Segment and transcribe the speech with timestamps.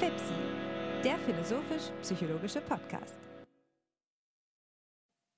[0.00, 0.32] FIPSI,
[1.04, 3.20] der philosophisch-psychologische Podcast.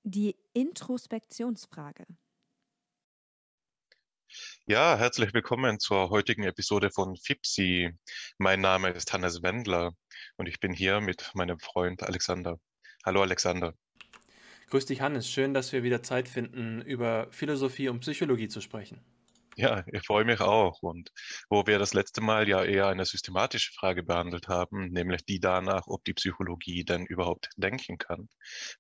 [0.04, 2.06] Die Introspektionsfrage.
[4.67, 7.90] Ja, herzlich willkommen zur heutigen Episode von FIPSI.
[8.38, 9.96] Mein Name ist Hannes Wendler
[10.37, 12.60] und ich bin hier mit meinem Freund Alexander.
[13.04, 13.74] Hallo Alexander.
[14.71, 15.29] Grüß dich, Hannes.
[15.29, 19.01] Schön, dass wir wieder Zeit finden, über Philosophie und Psychologie zu sprechen.
[19.56, 20.80] Ja, ich freue mich auch.
[20.80, 21.10] Und
[21.50, 25.86] wo wir das letzte Mal ja eher eine systematische Frage behandelt haben, nämlich die danach,
[25.88, 28.30] ob die Psychologie denn überhaupt denken kann,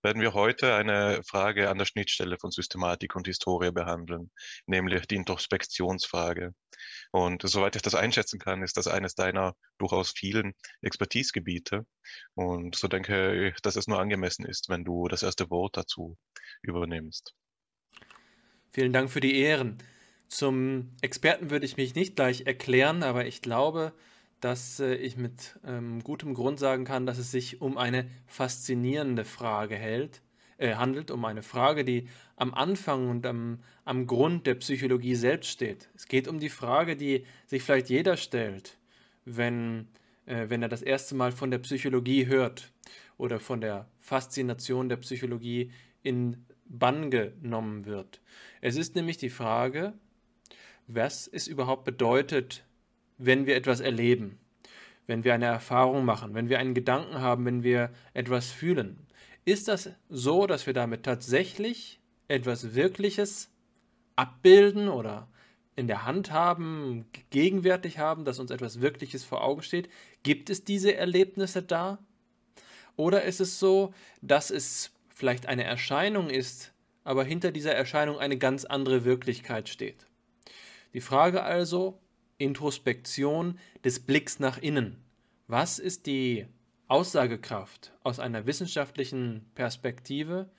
[0.02, 4.30] werden wir heute eine Frage an der Schnittstelle von Systematik und Historie behandeln,
[4.66, 6.54] nämlich die Introspektionsfrage.
[7.10, 11.84] Und soweit ich das einschätzen kann, ist das eines deiner durchaus vielen Expertisegebiete.
[12.34, 16.16] Und so denke ich, dass es nur angemessen ist, wenn du das erste Wort dazu
[16.62, 17.34] übernimmst.
[18.72, 19.76] Vielen Dank für die Ehren.
[20.32, 23.92] Zum Experten würde ich mich nicht gleich erklären, aber ich glaube,
[24.40, 29.26] dass äh, ich mit ähm, gutem Grund sagen kann, dass es sich um eine faszinierende
[29.26, 30.22] Frage hält,
[30.56, 35.50] äh, handelt, um eine Frage, die am Anfang und am, am Grund der Psychologie selbst
[35.50, 35.90] steht.
[35.94, 38.78] Es geht um die Frage, die sich vielleicht jeder stellt,
[39.26, 39.88] wenn,
[40.24, 42.72] äh, wenn er das erste Mal von der Psychologie hört
[43.18, 48.22] oder von der Faszination der Psychologie in Bann genommen wird.
[48.62, 49.92] Es ist nämlich die Frage,
[50.86, 52.64] was es überhaupt bedeutet,
[53.18, 54.38] wenn wir etwas erleben,
[55.06, 59.06] wenn wir eine Erfahrung machen, wenn wir einen Gedanken haben, wenn wir etwas fühlen.
[59.44, 63.50] Ist das so, dass wir damit tatsächlich etwas Wirkliches
[64.16, 65.28] abbilden oder
[65.74, 69.88] in der Hand haben, gegenwärtig haben, dass uns etwas Wirkliches vor Augen steht?
[70.22, 71.98] Gibt es diese Erlebnisse da?
[72.96, 76.72] Oder ist es so, dass es vielleicht eine Erscheinung ist,
[77.04, 80.06] aber hinter dieser Erscheinung eine ganz andere Wirklichkeit steht?
[80.94, 81.98] Die Frage also,
[82.38, 85.02] Introspektion des Blicks nach innen.
[85.46, 86.46] Was ist die
[86.88, 90.50] Aussagekraft aus einer wissenschaftlichen Perspektive,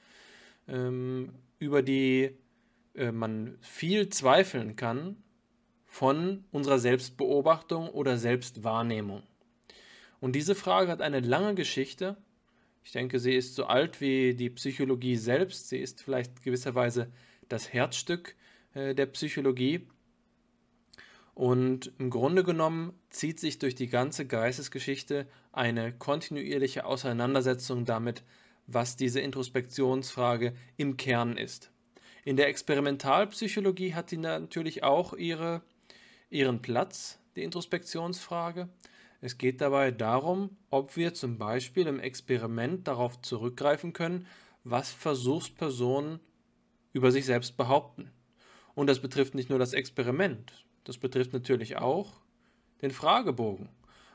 [0.67, 2.31] ähm, über die
[2.95, 5.17] äh, man viel zweifeln kann
[5.85, 9.23] von unserer Selbstbeobachtung oder Selbstwahrnehmung?
[10.19, 12.17] Und diese Frage hat eine lange Geschichte.
[12.83, 15.69] Ich denke, sie ist so alt wie die Psychologie selbst.
[15.69, 17.11] Sie ist vielleicht gewisserweise
[17.49, 18.35] das Herzstück
[18.73, 19.87] äh, der Psychologie.
[21.35, 28.23] Und im Grunde genommen zieht sich durch die ganze Geistesgeschichte eine kontinuierliche Auseinandersetzung damit,
[28.67, 31.71] was diese Introspektionsfrage im Kern ist.
[32.23, 35.61] In der Experimentalpsychologie hat die natürlich auch ihre,
[36.29, 38.69] ihren Platz, die Introspektionsfrage.
[39.19, 44.27] Es geht dabei darum, ob wir zum Beispiel im Experiment darauf zurückgreifen können,
[44.63, 46.19] was Versuchspersonen
[46.93, 48.11] über sich selbst behaupten.
[48.75, 52.21] Und das betrifft nicht nur das Experiment, das betrifft natürlich auch
[52.81, 53.69] den Fragebogen.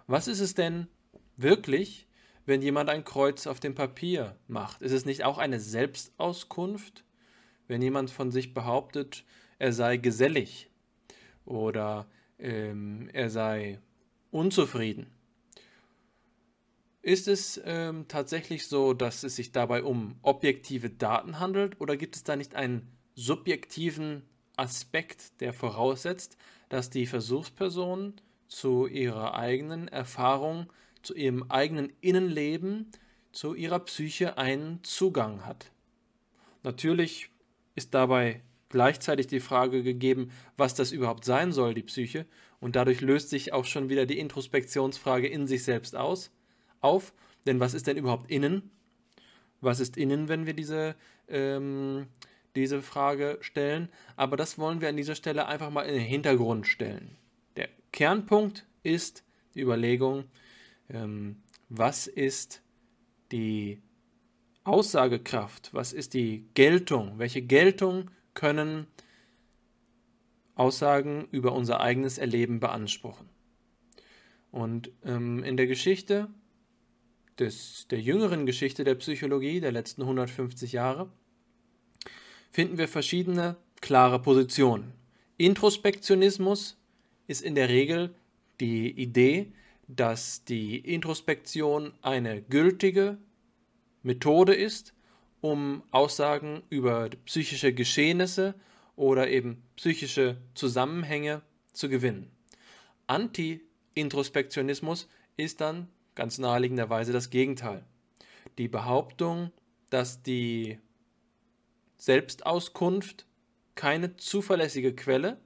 [0.07, 0.89] Was ist es denn
[1.37, 2.07] wirklich,
[2.47, 4.83] wenn jemand ein Kreuz auf dem Papier macht?
[4.83, 7.05] Ist es nicht auch eine Selbstauskunft,
[7.67, 9.25] wenn jemand von sich behauptet,
[9.59, 10.71] er sei gesellig
[11.45, 12.07] oder
[12.39, 13.81] ähm, er sei
[14.31, 15.07] unzufrieden?
[17.03, 22.17] Ist es ähm, tatsächlich so, dass es sich dabei um objektive Daten handelt oder gibt
[22.17, 24.23] es da nicht einen subjektiven
[24.57, 26.37] Aspekt, der voraussetzt,
[26.69, 28.15] dass die Versuchsperson
[28.49, 32.91] zu ihrer eigenen Erfahrung, zu ihrem eigenen Innenleben,
[33.33, 35.71] zu ihrer Psyche einen Zugang hat.
[36.63, 37.31] Natürlich
[37.75, 42.27] ist dabei gleichzeitig die Frage gegeben, was das überhaupt sein soll, die Psyche,
[42.61, 46.33] und dadurch löst sich auch schon wieder die Introspektionsfrage in sich selbst aus,
[46.81, 47.15] auf,
[47.47, 48.71] denn was ist denn überhaupt innen?
[49.61, 50.97] Was ist innen, wenn wir diese
[51.29, 52.07] ähm,
[52.57, 56.67] diese Frage stellen, aber das wollen wir an dieser Stelle einfach mal in den Hintergrund
[56.67, 57.17] stellen.
[57.57, 60.25] Der Kernpunkt ist die Überlegung,
[60.89, 62.63] ähm, was ist
[63.33, 63.83] die
[64.65, 68.87] Aussagekraft, was ist die Geltung, welche Geltung können
[70.55, 73.29] Aussagen über unser eigenes Erleben beanspruchen.
[74.51, 76.29] Und ähm, in der Geschichte
[77.39, 81.11] des, der jüngeren Geschichte der Psychologie der letzten 150 Jahre
[82.51, 84.93] finden wir verschiedene klare Positionen.
[85.37, 86.77] Introspektionismus
[87.27, 88.15] ist in der Regel
[88.61, 89.53] die Idee,
[89.87, 93.19] dass die Introspektion eine gültige
[94.03, 94.95] Methode ist,
[95.41, 98.55] um Aussagen über psychische Geschehnisse
[98.97, 101.43] oder eben psychische Zusammenhänge
[101.73, 102.31] zu gewinnen.
[103.07, 107.85] Anti-Introspektionismus ist dann ganz naheliegenderweise das Gegenteil.
[108.59, 109.53] Die Behauptung,
[109.89, 110.79] dass die
[111.99, 113.27] Selbstauskunft
[113.75, 115.41] keine zuverlässige Quelle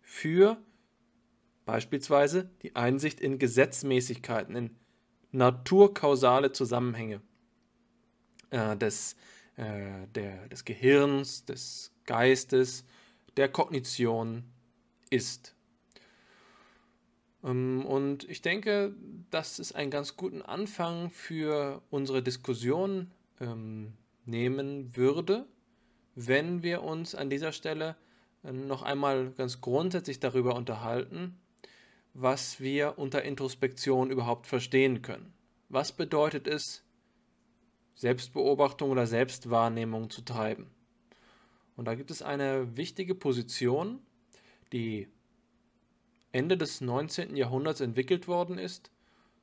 [0.00, 0.56] für
[1.64, 4.76] beispielsweise die Einsicht in Gesetzmäßigkeiten, in
[5.32, 7.20] naturkausale Zusammenhänge
[8.50, 9.16] äh, des,
[9.56, 12.84] äh, der, des Gehirns, des Geistes,
[13.36, 14.44] der Kognition
[15.10, 15.54] ist.
[17.44, 18.94] Ähm, und ich denke,
[19.30, 23.10] dass es einen ganz guten Anfang für unsere Diskussion
[23.40, 23.92] ähm,
[24.24, 25.46] nehmen würde,
[26.26, 27.94] wenn wir uns an dieser Stelle
[28.42, 31.38] äh, noch einmal ganz grundsätzlich darüber unterhalten,
[32.12, 35.32] was wir unter Introspektion überhaupt verstehen können.
[35.68, 36.82] Was bedeutet es,
[37.94, 40.70] Selbstbeobachtung oder Selbstwahrnehmung zu treiben?
[41.76, 44.00] Und da gibt es eine wichtige Position,
[44.72, 45.06] die
[46.32, 47.36] Ende des 19.
[47.36, 48.90] Jahrhunderts entwickelt worden ist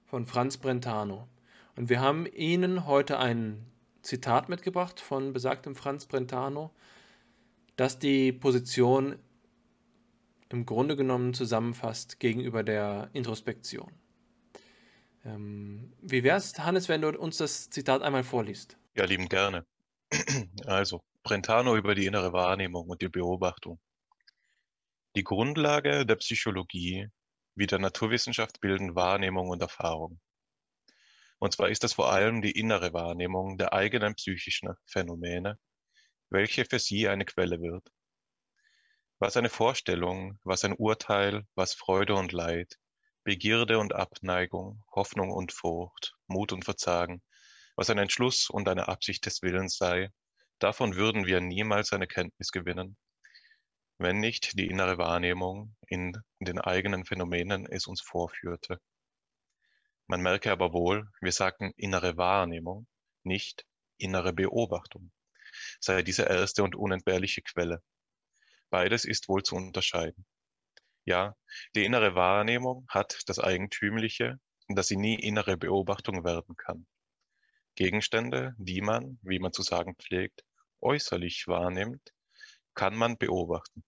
[0.05, 1.29] von Franz Brentano.
[1.77, 3.65] Und wir haben Ihnen heute ein
[4.05, 6.71] Zitat mitgebracht von besagtem Franz Brentano,
[7.75, 9.17] das die Position
[10.49, 13.91] im Grunde genommen zusammenfasst gegenüber der Introspektion.
[15.25, 18.77] Ähm, wie wäre es, Hannes, wenn du uns das Zitat einmal vorliest?
[18.95, 19.65] Ja, lieben gerne.
[20.65, 23.79] Also, Brentano über die innere Wahrnehmung und die Beobachtung.
[25.15, 27.07] Die Grundlage der Psychologie
[27.55, 30.19] wie der Naturwissenschaft bilden Wahrnehmung und Erfahrung.
[31.45, 35.59] Und zwar ist das vor allem die innere Wahrnehmung der eigenen psychischen Phänomene,
[36.31, 37.87] welche für sie eine Quelle wird.
[39.19, 42.79] Was eine Vorstellung, was ein Urteil, was Freude und Leid,
[43.23, 47.21] Begierde und Abneigung, Hoffnung und Furcht, Mut und Verzagen,
[47.75, 50.09] was ein Entschluss und eine Absicht des Willens sei,
[50.57, 52.97] davon würden wir niemals eine Kenntnis gewinnen,
[53.99, 58.79] wenn nicht die innere Wahrnehmung in den eigenen Phänomenen es uns vorführte.
[60.07, 62.87] Man merke aber wohl, wir sagten innere Wahrnehmung,
[63.23, 63.65] nicht
[63.97, 65.11] innere Beobachtung,
[65.79, 67.81] sei diese erste und unentbehrliche Quelle.
[68.69, 70.25] Beides ist wohl zu unterscheiden.
[71.05, 71.35] Ja,
[71.75, 76.87] die innere Wahrnehmung hat das Eigentümliche, dass sie nie innere Beobachtung werden kann.
[77.75, 80.43] Gegenstände, die man, wie man zu sagen pflegt,
[80.81, 82.13] äußerlich wahrnimmt,
[82.73, 83.83] kann man beobachten.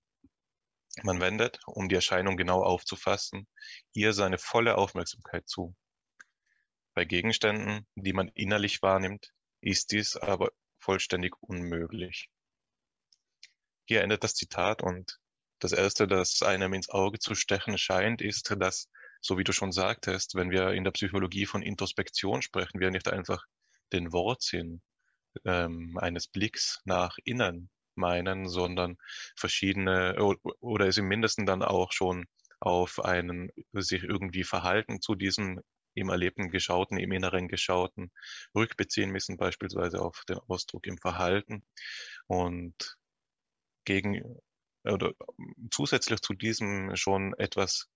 [1.03, 3.47] Man wendet, um die Erscheinung genau aufzufassen,
[3.93, 5.75] ihr seine volle Aufmerksamkeit zu.
[6.97, 12.31] Bei Gegenständen, die man innerlich wahrnimmt, ist dies aber vollständig unmöglich.
[13.85, 15.19] Hier endet das Zitat und
[15.59, 18.89] das Erste, das einem ins Auge zu stechen scheint, ist, dass,
[19.21, 23.09] so wie du schon sagtest, wenn wir in der Psychologie von Introspektion sprechen, wir nicht
[23.09, 23.45] einfach
[23.93, 24.81] den Wortsinn
[25.45, 28.97] ähm, eines Blicks nach innen meinen, sondern
[29.35, 30.15] verschiedene
[30.61, 32.25] oder es im Mindesten dann auch schon
[32.59, 35.61] auf einen sich irgendwie Verhalten zu diesem
[35.97, 38.11] im Erlebten Geschauten, im Inneren Geschauten
[38.55, 41.63] rückbeziehen müssen, beispielsweise auf den Ausdruck im Verhalten.
[42.27, 42.97] Und
[43.85, 44.39] gegen
[44.83, 45.13] oder
[45.71, 47.89] zusätzlich zu diesem schon etwas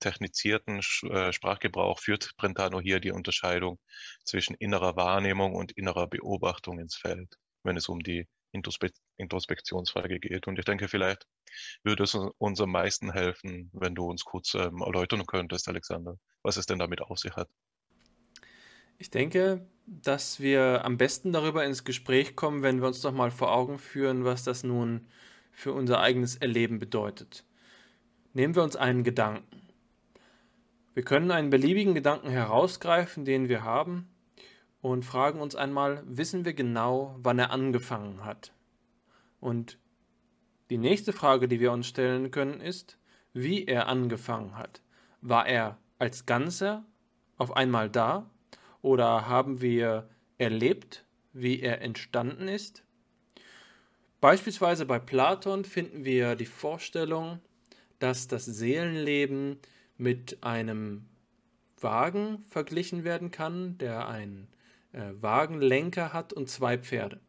[0.00, 0.80] technizierten
[1.10, 3.78] äh, Sprachgebrauch führt Brentano hier die Unterscheidung
[4.24, 10.46] zwischen innerer Wahrnehmung und innerer Beobachtung ins Feld, wenn es um die Introspe Introspektionsfrage geht.
[10.46, 11.26] Und ich denke, vielleicht
[11.82, 16.56] würde es uns am meisten helfen, wenn du uns kurz ähm, erläutern könntest, Alexander, was
[16.56, 17.48] es denn damit auf sich hat.
[18.98, 23.30] Ich denke, dass wir am besten darüber ins Gespräch kommen, wenn wir uns doch mal
[23.30, 25.06] vor Augen führen, was das nun
[25.52, 27.44] für unser eigenes Erleben bedeutet.
[28.34, 29.62] Nehmen wir uns einen Gedanken.
[30.94, 34.08] Wir können einen beliebigen Gedanken herausgreifen, den wir haben,
[34.92, 38.52] und fragen uns einmal, wissen wir genau, wann er angefangen hat?
[39.40, 39.78] Und
[40.70, 42.98] die nächste Frage, die wir uns stellen können, ist,
[43.32, 44.82] wie er angefangen hat.
[45.20, 46.84] War er als Ganzer
[47.36, 48.28] auf einmal da
[48.82, 52.82] oder haben wir erlebt, wie er entstanden ist?
[54.20, 57.40] Beispielsweise bei Platon finden wir die Vorstellung,
[57.98, 59.58] dass das Seelenleben
[59.96, 61.06] mit einem
[61.80, 64.48] Wagen verglichen werden kann, der einen
[64.92, 67.20] äh, Wagenlenker hat und zwei Pferde.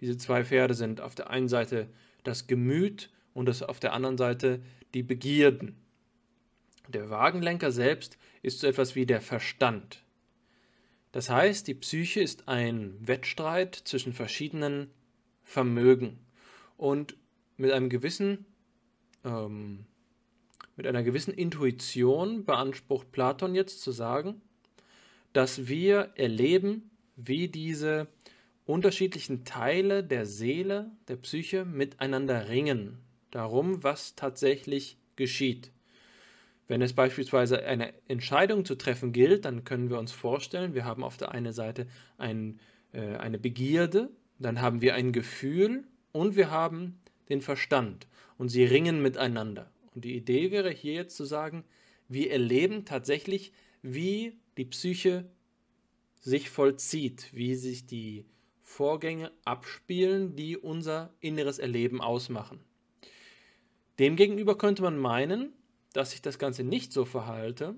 [0.00, 1.88] Diese zwei Pferde sind auf der einen Seite
[2.24, 4.62] das Gemüt und das auf der anderen Seite
[4.94, 5.76] die Begierden.
[6.88, 10.04] Der Wagenlenker selbst ist so etwas wie der Verstand.
[11.12, 14.90] Das heißt, die Psyche ist ein Wettstreit zwischen verschiedenen
[15.42, 16.18] Vermögen
[16.76, 17.16] und
[17.56, 18.46] mit einem gewissen
[19.24, 19.86] ähm,
[20.76, 24.40] mit einer gewissen Intuition beansprucht Platon jetzt zu sagen,
[25.32, 28.08] dass wir erleben, wie diese
[28.66, 32.98] unterschiedlichen Teile der Seele, der Psyche miteinander ringen,
[33.30, 35.72] darum, was tatsächlich geschieht.
[36.66, 41.02] Wenn es beispielsweise eine Entscheidung zu treffen gilt, dann können wir uns vorstellen, wir haben
[41.02, 41.86] auf der einen Seite
[42.18, 42.60] ein,
[42.92, 48.06] äh, eine Begierde, dann haben wir ein Gefühl und wir haben den Verstand
[48.36, 49.70] und sie ringen miteinander.
[49.94, 51.64] Und die Idee wäre hier jetzt zu sagen,
[52.06, 55.24] wir erleben tatsächlich, wie die Psyche
[56.18, 58.26] sich vollzieht, wie sich die
[58.62, 62.60] Vorgänge abspielen, die unser inneres Erleben ausmachen.
[63.98, 65.52] Demgegenüber könnte man meinen,
[65.92, 67.76] dass sich das Ganze nicht so verhalte.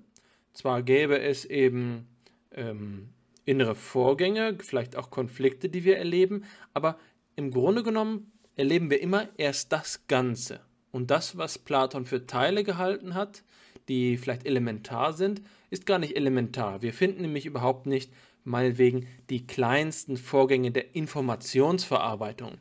[0.53, 2.09] Zwar gäbe es eben
[2.51, 3.11] ähm,
[3.45, 6.45] innere Vorgänge, vielleicht auch Konflikte, die wir erleben,
[6.75, 6.99] aber
[7.37, 10.61] im Grunde genommen erleben wir immer erst das Ganze.
[10.91, 13.45] Und das, was Platon für Teile gehalten hat,
[13.89, 16.83] die vielleicht elementar sind, ist gar nicht elementar.
[16.83, 18.13] Wir finden nämlich überhaupt nicht,
[18.45, 22.59] meinetwegen, die kleinsten Vorgänge der Informationsverarbeitung.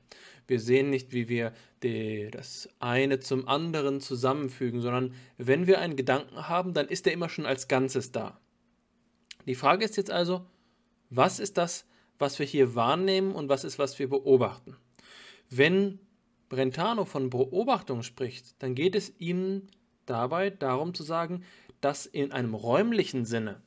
[0.47, 5.95] Wir sehen nicht, wie wir die, das eine zum anderen zusammenfügen, sondern wenn wir einen
[5.95, 8.39] Gedanken haben, dann ist er immer schon als Ganzes da.
[9.45, 10.45] Die Frage ist jetzt also,
[11.09, 11.85] was ist das,
[12.17, 14.75] was wir hier wahrnehmen und was ist, was wir beobachten?
[15.49, 15.99] Wenn
[16.49, 19.67] Brentano von Beobachtung spricht, dann geht es ihm
[20.05, 21.43] dabei darum zu sagen,
[21.81, 23.61] dass in einem räumlichen Sinne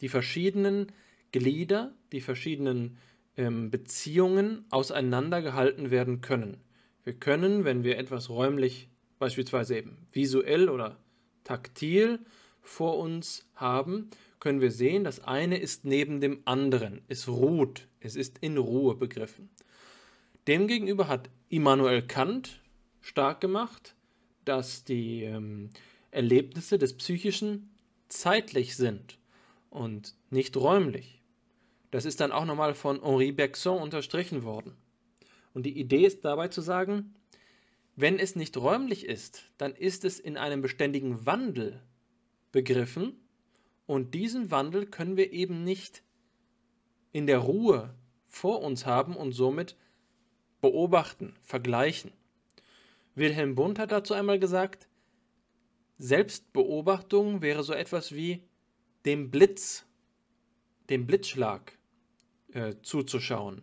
[0.00, 0.92] die verschiedenen
[1.32, 2.98] Glieder, die verschiedenen
[3.36, 6.58] ähm, Beziehungen auseinandergehalten werden können.
[7.04, 8.88] Wir können, wenn wir etwas räumlich,
[9.18, 10.98] beispielsweise eben visuell oder
[11.44, 12.20] taktil
[12.60, 18.14] vor uns haben, können wir sehen, das eine ist neben dem anderen, es ruht, es
[18.14, 19.48] ist in Ruhe begriffen.
[20.46, 22.62] Demgegenüber hat Immanuel Kant
[23.00, 23.94] stark gemacht,
[24.44, 25.70] dass die ähm,
[26.10, 27.70] Erlebnisse des Psychischen
[28.08, 29.18] zeitlich sind
[29.70, 31.22] und nicht räumlich.
[31.90, 34.76] Das ist dann auch nochmal von Henri Bergson unterstrichen worden.
[35.54, 37.14] Und die Idee ist dabei zu sagen,
[37.96, 41.82] wenn es nicht räumlich ist, dann ist es in einem beständigen Wandel
[42.52, 43.16] begriffen
[43.86, 46.02] und diesen Wandel können wir eben nicht
[47.12, 47.94] in der Ruhe
[48.26, 49.76] vor uns haben und somit
[50.60, 52.12] beobachten, vergleichen.
[53.14, 54.87] Wilhelm Bund hat dazu einmal gesagt,
[55.98, 58.44] Selbstbeobachtung wäre so etwas wie
[59.04, 59.84] dem Blitz,
[60.90, 61.76] dem Blitzschlag
[62.52, 63.62] äh, zuzuschauen.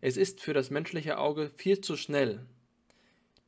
[0.00, 2.46] Es ist für das menschliche Auge viel zu schnell,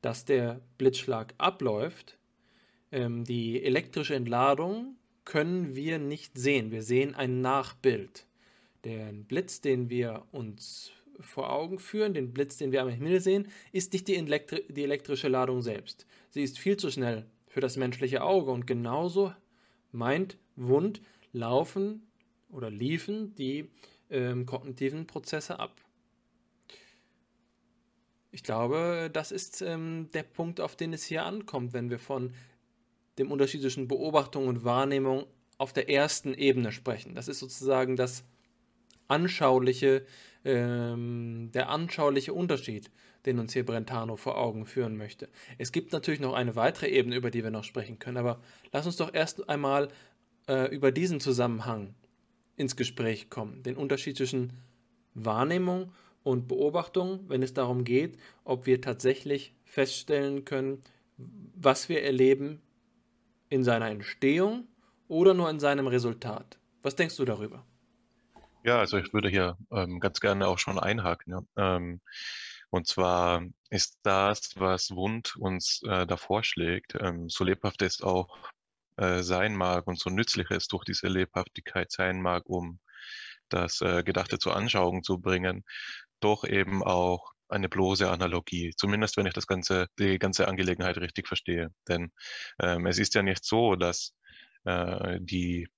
[0.02, 2.18] dass der Blitzschlag abläuft.
[2.90, 6.72] Ähm, die elektrische Entladung können wir nicht sehen.
[6.72, 8.26] Wir sehen ein Nachbild.
[8.84, 13.48] Den Blitz, den wir uns vor Augen führen, den Blitz, den wir am Himmel sehen,
[13.70, 16.04] ist nicht die, Elektri die elektrische Ladung selbst.
[16.30, 19.32] Sie ist viel zu schnell für das menschliche Auge und genauso
[19.92, 21.00] meint Wund
[21.32, 22.02] laufen
[22.48, 23.70] oder liefen die
[24.10, 25.80] ähm, kognitiven Prozesse ab.
[28.32, 32.34] Ich glaube, das ist ähm, der Punkt, auf den es hier ankommt, wenn wir von
[33.18, 35.24] dem Unterschied zwischen Beobachtung und Wahrnehmung
[35.56, 37.14] auf der ersten Ebene sprechen.
[37.14, 38.24] Das ist sozusagen das
[39.06, 40.04] anschauliche,
[40.44, 42.90] ähm, der anschauliche Unterschied,
[43.26, 45.28] den uns hier Brentano vor Augen führen möchte.
[45.58, 48.40] Es gibt natürlich noch eine weitere Ebene, über die wir noch sprechen können, aber
[48.72, 49.88] lass uns doch erst einmal
[50.48, 51.94] äh, über diesen Zusammenhang
[52.56, 53.62] ins Gespräch kommen.
[53.62, 54.52] Den Unterschied zwischen
[55.14, 60.82] Wahrnehmung und Beobachtung, wenn es darum geht, ob wir tatsächlich feststellen können,
[61.16, 62.60] was wir erleben
[63.48, 64.66] in seiner Entstehung
[65.08, 66.58] oder nur in seinem Resultat.
[66.82, 67.64] Was denkst du darüber?
[68.64, 71.32] Ja, also ich würde hier ähm, ganz gerne auch schon einhaken.
[71.32, 71.76] Ja.
[71.76, 72.00] Ähm,
[72.74, 78.36] und zwar ist das, was Wund uns äh, da vorschlägt, ähm, so lebhaft es auch
[78.96, 82.80] äh, sein mag und so nützlich es durch diese Lebhaftigkeit sein mag, um
[83.48, 85.62] das äh, Gedachte zur Anschauung zu bringen,
[86.18, 91.28] doch eben auch eine bloße Analogie, zumindest wenn ich das ganze, die ganze Angelegenheit richtig
[91.28, 91.70] verstehe.
[91.86, 92.10] Denn
[92.60, 94.14] ähm, es ist ja nicht so, dass
[94.64, 95.68] äh, die,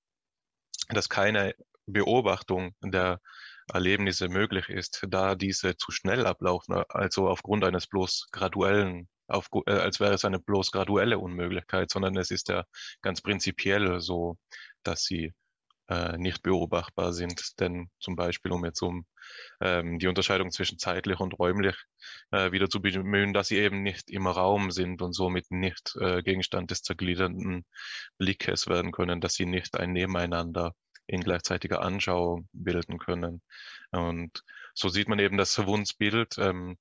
[0.89, 3.21] dass keine Beobachtung der
[3.73, 9.73] Erlebnisse möglich ist, da diese zu schnell ablaufen, also aufgrund eines bloß graduellen, auf, äh,
[9.73, 12.65] als wäre es eine bloß graduelle Unmöglichkeit, sondern es ist ja
[13.03, 14.37] ganz prinzipiell so,
[14.83, 15.35] dass sie
[15.89, 17.61] äh, nicht beobachtbar sind.
[17.61, 19.07] Denn zum Beispiel, um jetzt um
[19.61, 21.77] ähm, die Unterscheidung zwischen zeitlich und räumlich
[22.31, 26.23] äh, wieder zu bemühen, dass sie eben nicht im Raum sind und somit nicht äh,
[26.23, 27.65] Gegenstand des zergliedernden
[28.19, 30.75] Blickes werden können, dass sie nicht ein Nebeneinander
[31.07, 33.43] in gleichzeitiger Anschauung bilden können.
[33.91, 34.43] Und
[34.75, 36.77] so sieht man eben das Wundsbild ähm,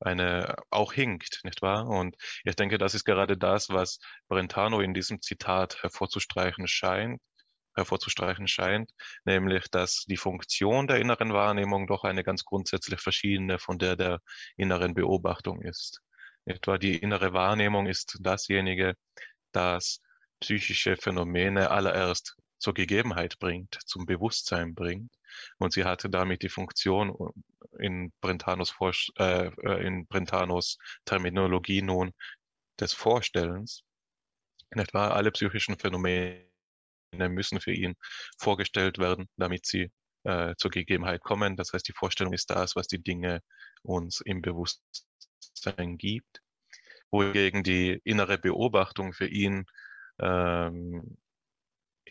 [0.00, 1.86] eine auch hinkt, nicht wahr?
[1.86, 7.20] Und ich denke, das ist gerade das, was Brentano in diesem Zitat hervorzustreichen scheint,
[7.74, 8.90] hervorzustreichen scheint,
[9.24, 14.20] nämlich dass die Funktion der inneren Wahrnehmung doch eine ganz grundsätzlich verschiedene von der der
[14.56, 16.00] inneren Beobachtung ist.
[16.44, 18.94] Etwa die innere Wahrnehmung ist dasjenige,
[19.52, 20.00] das
[20.40, 25.12] psychische Phänomene allererst zur Gegebenheit bringt, zum Bewusstsein bringt.
[25.58, 27.14] Und sie hatte damit die Funktion
[27.78, 28.74] in Brentanos,
[29.18, 32.12] äh, äh, in Brentanos Terminologie nun
[32.78, 33.82] des Vorstellens.
[34.70, 36.46] In etwa alle psychischen Phänomene
[37.12, 37.94] müssen für ihn
[38.38, 39.90] vorgestellt werden, damit sie
[40.22, 41.56] äh, zur Gegebenheit kommen.
[41.56, 43.42] Das heißt, die Vorstellung ist das, was die Dinge
[43.82, 46.42] uns im Bewusstsein gibt,
[47.10, 49.66] wohingegen die innere Beobachtung für ihn
[50.20, 51.16] ähm,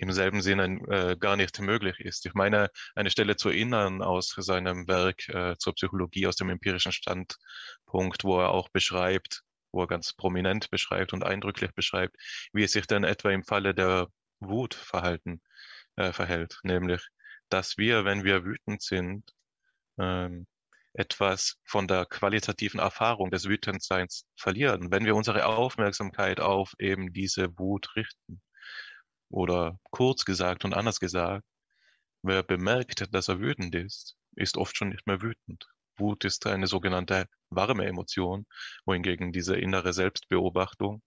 [0.02, 2.26] im selben Sinne äh, gar nicht möglich ist.
[2.26, 6.92] Ich meine, eine Stelle zu erinnern aus seinem Werk äh, zur Psychologie aus dem empirischen
[6.92, 12.16] Standpunkt, wo er auch beschreibt, wo er ganz prominent beschreibt und eindrücklich beschreibt,
[12.52, 14.08] wie es sich dann etwa im Falle der
[14.40, 15.40] Wut verhalten,
[15.98, 16.60] äh, verhält.
[16.64, 17.08] Nämlich,
[17.50, 19.32] dass wir, wenn wir wütend sind,
[20.00, 20.48] ähm,
[20.94, 27.56] etwas von der qualitativen Erfahrung des Wütendseins verlieren, wenn wir unsere Aufmerksamkeit auf eben diese
[27.60, 28.42] Wut richten.
[29.32, 31.46] Oder kurz gesagt und anders gesagt,
[32.22, 35.68] wer bemerkt, dass er wütend ist, ist oft schon nicht mehr wütend.
[35.98, 38.46] Wut ist eine sogenannte warme Emotion,
[38.86, 41.02] wohingegen diese innere Selbstbeobachtung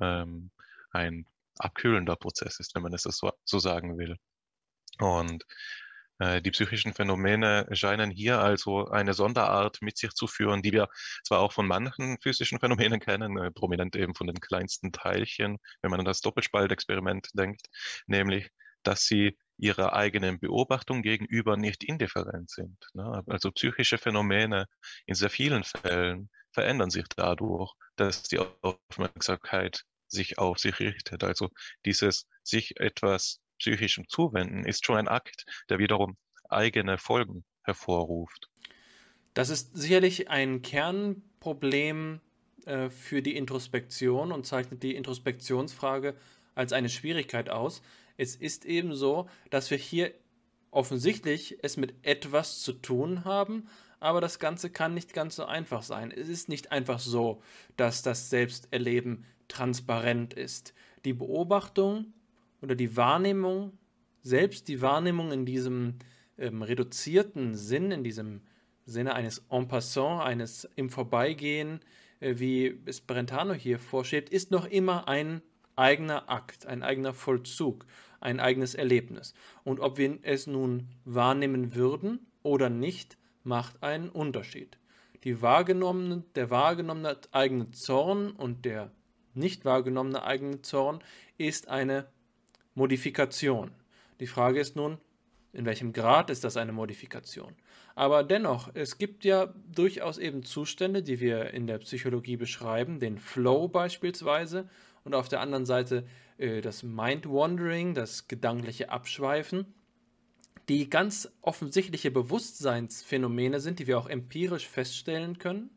[0.00, 0.50] ähm,
[0.90, 1.26] ein
[1.58, 4.16] abkühlender Prozess ist, wenn man es so, so sagen will.
[4.98, 5.44] Und
[6.20, 10.88] die psychischen Phänomene scheinen hier also eine Sonderart mit sich zu führen, die wir
[11.24, 15.90] zwar auch von manchen physischen Phänomenen kennen, äh, prominent eben von den kleinsten Teilchen, wenn
[15.90, 17.66] man an das Doppelspaltexperiment denkt,
[18.06, 18.50] nämlich,
[18.82, 22.78] dass sie ihrer eigenen Beobachtung gegenüber nicht indifferent sind.
[22.94, 23.22] Ne?
[23.26, 24.66] Also psychische Phänomene
[25.06, 31.24] in sehr vielen Fällen verändern sich dadurch, dass die Aufmerksamkeit sich auf sich richtet.
[31.24, 31.50] Also
[31.84, 36.16] dieses sich etwas psychischem Zuwenden ist schon ein Akt, der wiederum
[36.48, 38.48] eigene Folgen hervorruft.
[39.34, 42.20] Das ist sicherlich ein Kernproblem
[42.64, 46.14] äh, für die Introspektion und zeichnet die Introspektionsfrage
[46.54, 47.82] als eine Schwierigkeit aus.
[48.16, 50.12] Es ist eben so, dass wir hier
[50.70, 53.68] offensichtlich es mit etwas zu tun haben,
[54.00, 56.10] aber das Ganze kann nicht ganz so einfach sein.
[56.10, 57.42] Es ist nicht einfach so,
[57.76, 60.74] dass das Selbsterleben transparent ist.
[61.04, 62.12] Die Beobachtung
[62.60, 63.78] oder die Wahrnehmung,
[64.22, 65.94] selbst die Wahrnehmung in diesem
[66.36, 68.42] ähm, reduzierten Sinn, in diesem
[68.84, 71.80] Sinne eines en passant, eines im Vorbeigehen,
[72.20, 75.42] äh, wie es Brentano hier vorschiebt, ist noch immer ein
[75.76, 77.86] eigener Akt, ein eigener Vollzug,
[78.20, 79.34] ein eigenes Erlebnis.
[79.64, 84.78] Und ob wir es nun wahrnehmen würden oder nicht, macht einen Unterschied.
[85.24, 88.90] Die wahrgenommene, der wahrgenommene eigene Zorn und der
[89.34, 91.00] nicht wahrgenommene eigene Zorn
[91.36, 92.06] ist eine
[92.78, 93.72] Modifikation.
[94.20, 94.98] Die Frage ist nun,
[95.52, 97.54] in welchem Grad ist das eine Modifikation?
[97.96, 103.18] Aber dennoch, es gibt ja durchaus eben Zustände, die wir in der Psychologie beschreiben, den
[103.18, 104.68] Flow beispielsweise
[105.02, 106.06] und auf der anderen Seite
[106.38, 109.66] äh, das Mind-Wandering, das gedankliche Abschweifen,
[110.68, 115.70] die ganz offensichtliche Bewusstseinsphänomene sind, die wir auch empirisch feststellen können,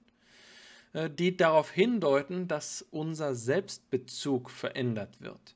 [0.93, 5.55] äh, die darauf hindeuten, dass unser Selbstbezug verändert wird.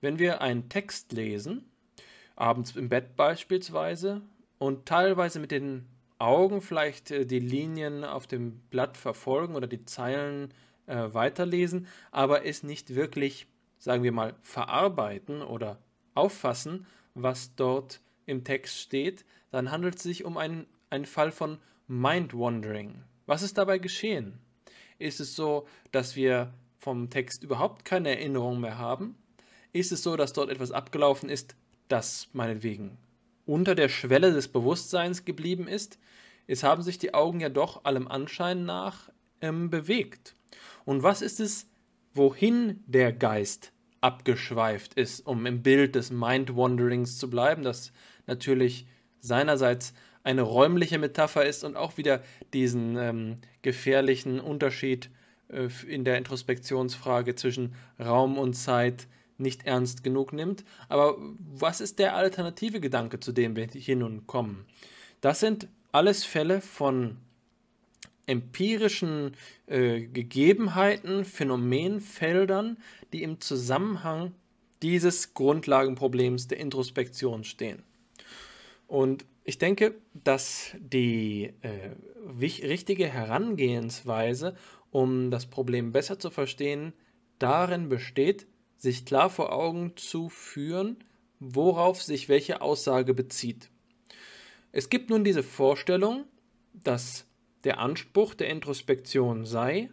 [0.00, 1.64] Wenn wir einen Text lesen,
[2.36, 4.22] abends im Bett beispielsweise,
[4.58, 5.86] und teilweise mit den
[6.18, 10.52] Augen vielleicht äh, die Linien auf dem Blatt verfolgen oder die Zeilen
[10.86, 13.46] äh, weiterlesen, aber es nicht wirklich,
[13.78, 15.78] sagen wir mal, verarbeiten oder
[16.14, 21.58] auffassen, was dort im Text steht, dann handelt es sich um einen, einen Fall von
[21.86, 23.02] Mind-Wandering.
[23.26, 24.38] Was ist dabei geschehen?
[24.98, 29.16] Ist es so, dass wir vom Text überhaupt keine Erinnerung mehr haben?
[29.72, 31.56] Ist es so, dass dort etwas abgelaufen ist,
[31.88, 32.98] das meinetwegen
[33.46, 35.98] unter der Schwelle des Bewusstseins geblieben ist.
[36.46, 40.34] Es haben sich die Augen ja doch allem Anschein nach ähm, bewegt.
[40.84, 41.66] Und was ist es,
[42.12, 47.92] wohin der Geist abgeschweift ist, um im Bild des Mind-Wanderings zu bleiben, das
[48.26, 48.86] natürlich
[49.20, 55.10] seinerseits eine räumliche Metapher ist und auch wieder diesen ähm, gefährlichen Unterschied
[55.48, 60.64] äh, in der Introspektionsfrage zwischen Raum und Zeit nicht ernst genug nimmt.
[60.88, 64.66] Aber was ist der alternative Gedanke, zu dem wir hier nun kommen?
[65.20, 67.16] Das sind alles Fälle von
[68.26, 69.32] empirischen
[69.66, 72.76] äh, Gegebenheiten, Phänomenfeldern,
[73.12, 74.34] die im Zusammenhang
[74.82, 77.82] dieses Grundlagenproblems der Introspektion stehen.
[78.86, 81.90] Und ich denke, dass die äh,
[82.38, 84.54] richtige Herangehensweise,
[84.90, 86.92] um das Problem besser zu verstehen,
[87.38, 88.46] darin besteht,
[88.78, 91.04] sich klar vor Augen zu führen,
[91.40, 93.70] worauf sich welche Aussage bezieht.
[94.72, 96.24] Es gibt nun diese Vorstellung,
[96.72, 97.26] dass
[97.64, 99.90] der Anspruch der Introspektion sei,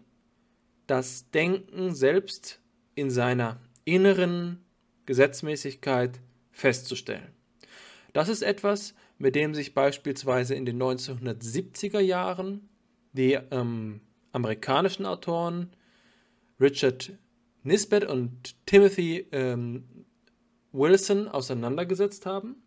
[0.88, 2.62] das Denken selbst
[2.94, 4.64] in seiner inneren
[5.06, 6.20] Gesetzmäßigkeit
[6.52, 7.34] festzustellen.
[8.14, 12.70] Das ist etwas, mit dem sich beispielsweise in den 1970er Jahren
[13.14, 15.72] die ähm, amerikanischen Autoren
[16.60, 17.14] Richard
[17.66, 19.84] Nisbet und Timothy ähm,
[20.72, 22.58] Wilson auseinandergesetzt haben.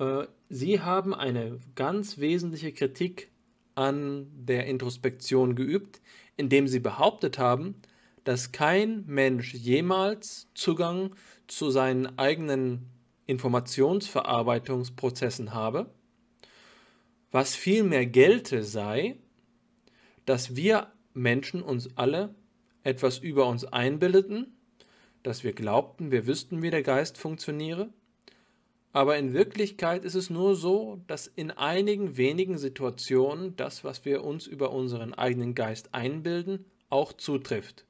[0.00, 3.30] Äh, sie haben eine ganz wesentliche Kritik
[3.76, 6.00] an der Introspektion geübt,
[6.36, 7.76] indem sie behauptet haben,
[8.24, 11.14] dass kein Mensch jemals Zugang
[11.46, 12.90] zu seinen eigenen
[13.26, 15.94] Informationsverarbeitungsprozessen habe,
[17.30, 19.18] was vielmehr gelte sei,
[20.24, 22.34] dass wir Menschen uns alle
[22.86, 24.56] etwas über uns einbildeten,
[25.22, 27.90] dass wir glaubten, wir wüssten, wie der Geist funktioniere,
[28.92, 34.24] aber in Wirklichkeit ist es nur so, dass in einigen wenigen Situationen das, was wir
[34.24, 37.84] uns über unseren eigenen Geist einbilden, auch zutrifft.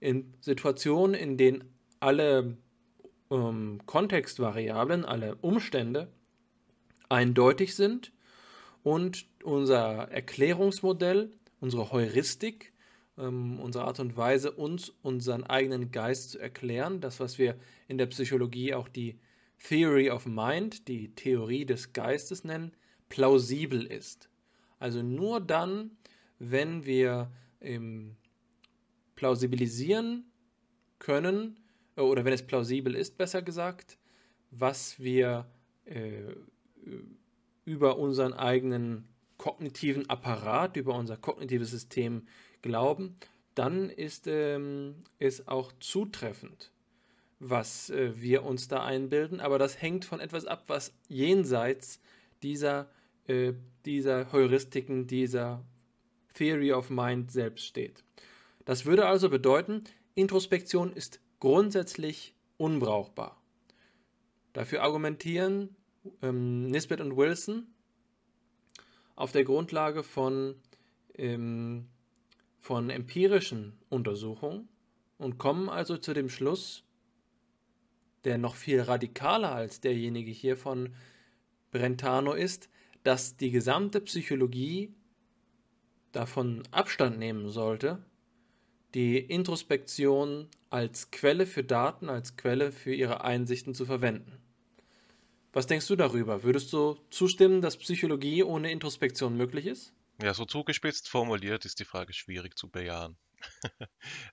[0.00, 1.64] In Situationen, in denen
[2.00, 2.56] alle
[3.30, 6.08] ähm, Kontextvariablen, alle Umstände
[7.08, 8.12] eindeutig sind
[8.82, 12.72] und unser Erklärungsmodell, unsere Heuristik,
[13.18, 17.56] ähm, unsere Art und Weise, uns unseren eigenen Geist zu erklären, das, was wir
[17.88, 19.18] in der Psychologie auch die
[19.68, 22.72] Theory of Mind, die Theorie des Geistes nennen,
[23.08, 24.28] plausibel ist.
[24.78, 25.92] Also nur dann,
[26.38, 28.16] wenn wir ähm,
[29.14, 30.24] plausibilisieren
[30.98, 31.60] können,
[31.96, 33.98] äh, oder wenn es plausibel ist, besser gesagt,
[34.50, 35.46] was wir
[35.84, 36.34] äh,
[37.64, 42.26] über unseren eigenen kognitiven Apparat, über unser kognitives System
[42.62, 43.16] glauben,
[43.54, 46.70] dann ist ähm, es auch zutreffend,
[47.38, 49.40] was äh, wir uns da einbilden.
[49.40, 52.00] Aber das hängt von etwas ab, was jenseits
[52.42, 52.88] dieser,
[53.26, 53.52] äh,
[53.84, 55.64] dieser Heuristiken, dieser
[56.34, 58.02] Theory of Mind selbst steht.
[58.64, 63.40] Das würde also bedeuten, Introspektion ist grundsätzlich unbrauchbar.
[64.52, 65.76] Dafür argumentieren
[66.20, 67.66] ähm, Nisbet und Wilson
[69.16, 70.54] auf der Grundlage von,
[71.14, 71.88] ähm,
[72.62, 74.68] von empirischen Untersuchungen
[75.18, 76.84] und kommen also zu dem Schluss,
[78.22, 80.94] der noch viel radikaler als derjenige hier von
[81.72, 82.70] Brentano ist,
[83.02, 84.94] dass die gesamte Psychologie
[86.12, 87.98] davon Abstand nehmen sollte,
[88.94, 94.38] die Introspektion als Quelle für Daten, als Quelle für ihre Einsichten zu verwenden.
[95.52, 96.44] Was denkst du darüber?
[96.44, 99.92] Würdest du zustimmen, dass Psychologie ohne Introspektion möglich ist?
[100.20, 103.16] Ja, so zugespitzt formuliert ist die Frage schwierig zu bejahen.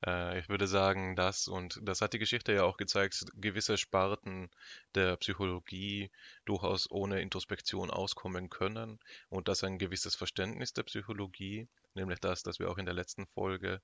[0.05, 4.49] Äh, ich würde sagen, das und das hat die Geschichte ja auch gezeigt, gewisse Sparten
[4.95, 6.11] der Psychologie
[6.45, 12.59] durchaus ohne Introspektion auskommen können und dass ein gewisses Verständnis der Psychologie, nämlich das, das
[12.59, 13.81] wir auch in der letzten Folge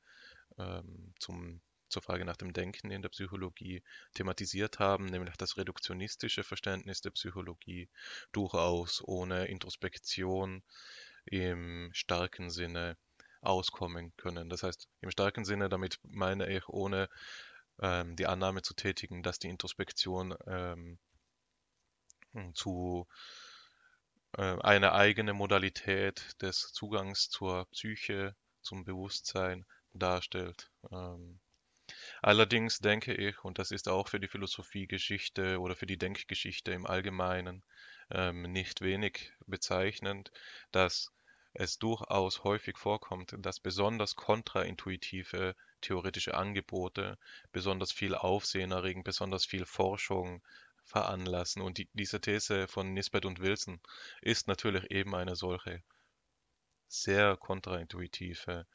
[0.58, 6.43] ähm, zum, zur Frage nach dem Denken in der Psychologie thematisiert haben, nämlich das reduktionistische
[6.43, 7.89] Verständnis der Psychologie,
[8.31, 10.63] durchaus ohne Introspektion
[11.25, 12.97] im starken Sinne
[13.41, 14.49] auskommen können.
[14.49, 17.09] Das heißt, im starken Sinne, damit meine ich, ohne
[17.81, 20.97] ähm, die Annahme zu tätigen, dass die Introspektion ähm,
[22.53, 23.07] zu
[24.38, 30.71] äh, eine eigene Modalität des Zugangs zur Psyche, zum Bewusstsein darstellt.
[30.91, 31.39] Ähm,
[32.21, 36.85] allerdings denke ich, und das ist auch für die Philosophiegeschichte oder für die Denkgeschichte im
[36.85, 37.63] Allgemeinen
[38.11, 40.31] ähm, nicht wenig bezeichnend,
[40.71, 41.11] dass
[41.55, 47.17] es durchaus häufig vorkommt, dass besonders kontraintuitive theoretische Angebote
[47.51, 50.43] besonders viel Aufsehen erregen, besonders viel Forschung
[50.83, 51.61] veranlassen.
[51.61, 53.79] Und die, diese These von Nisbet und Wilson
[54.21, 55.81] ist natürlich eben eine solche
[56.87, 58.65] sehr kontraintuitive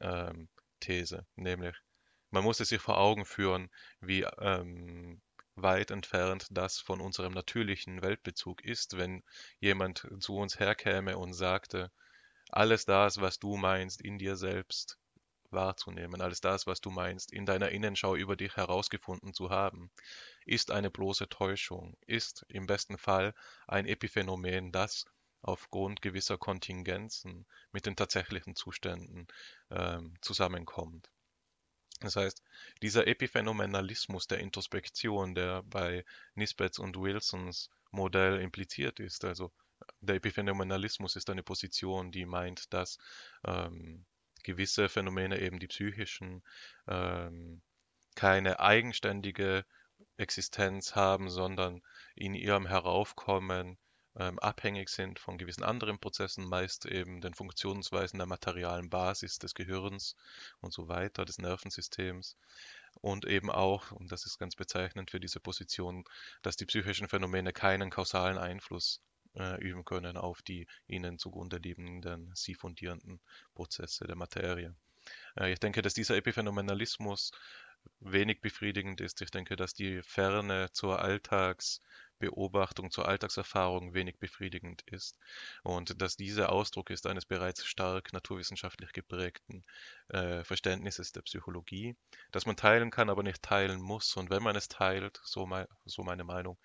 [0.00, 0.48] ähm,
[0.80, 1.76] These, nämlich
[2.30, 3.70] man muss es sich vor Augen führen,
[4.00, 5.20] wie ähm,
[5.56, 9.22] weit entfernt das von unserem natürlichen Weltbezug ist, wenn
[9.60, 11.90] jemand zu uns herkäme und sagte,
[12.50, 14.98] alles das, was du meinst, in dir selbst
[15.50, 19.90] wahrzunehmen, alles das, was du meinst, in deiner Innenschau über dich herausgefunden zu haben,
[20.44, 23.34] ist eine bloße Täuschung, ist im besten Fall
[23.66, 25.04] ein Epiphänomen, das
[25.42, 29.28] aufgrund gewisser Kontingenzen mit den tatsächlichen Zuständen
[29.70, 31.10] ähm, zusammenkommt.
[32.00, 32.42] Das heißt,
[32.82, 39.50] dieser Epiphänomenalismus der Introspektion, der bei Nisbets und Wilsons Modell impliziert ist, also
[40.00, 42.98] der Epiphänomenalismus ist eine Position, die meint, dass
[43.44, 44.04] ähm,
[44.42, 46.42] gewisse Phänomene, eben die psychischen,
[46.86, 47.62] ähm,
[48.14, 49.64] keine eigenständige
[50.16, 51.82] Existenz haben, sondern
[52.14, 53.78] in ihrem Heraufkommen
[54.16, 59.54] ähm, abhängig sind von gewissen anderen Prozessen, meist eben den Funktionsweisen der materialen Basis des
[59.54, 60.16] Gehirns
[60.60, 62.36] und so weiter, des Nervensystems.
[63.00, 66.04] Und eben auch, und das ist ganz bezeichnend für diese Position,
[66.42, 69.00] dass die psychischen Phänomene keinen kausalen Einfluss
[69.36, 73.20] äh, üben können auf die ihnen zugrunde liegenden, sie fundierenden
[73.54, 74.74] Prozesse der Materie.
[75.38, 77.32] Äh, ich denke, dass dieser Epiphänomenalismus
[78.00, 79.20] wenig befriedigend ist.
[79.22, 85.18] Ich denke, dass die Ferne zur Alltagsbeobachtung, zur Alltagserfahrung wenig befriedigend ist
[85.62, 89.64] und dass dieser Ausdruck ist eines bereits stark naturwissenschaftlich geprägten
[90.08, 91.96] äh, Verständnisses der Psychologie,
[92.30, 94.16] das man teilen kann, aber nicht teilen muss.
[94.16, 96.58] Und wenn man es teilt, so, mein, so meine Meinung,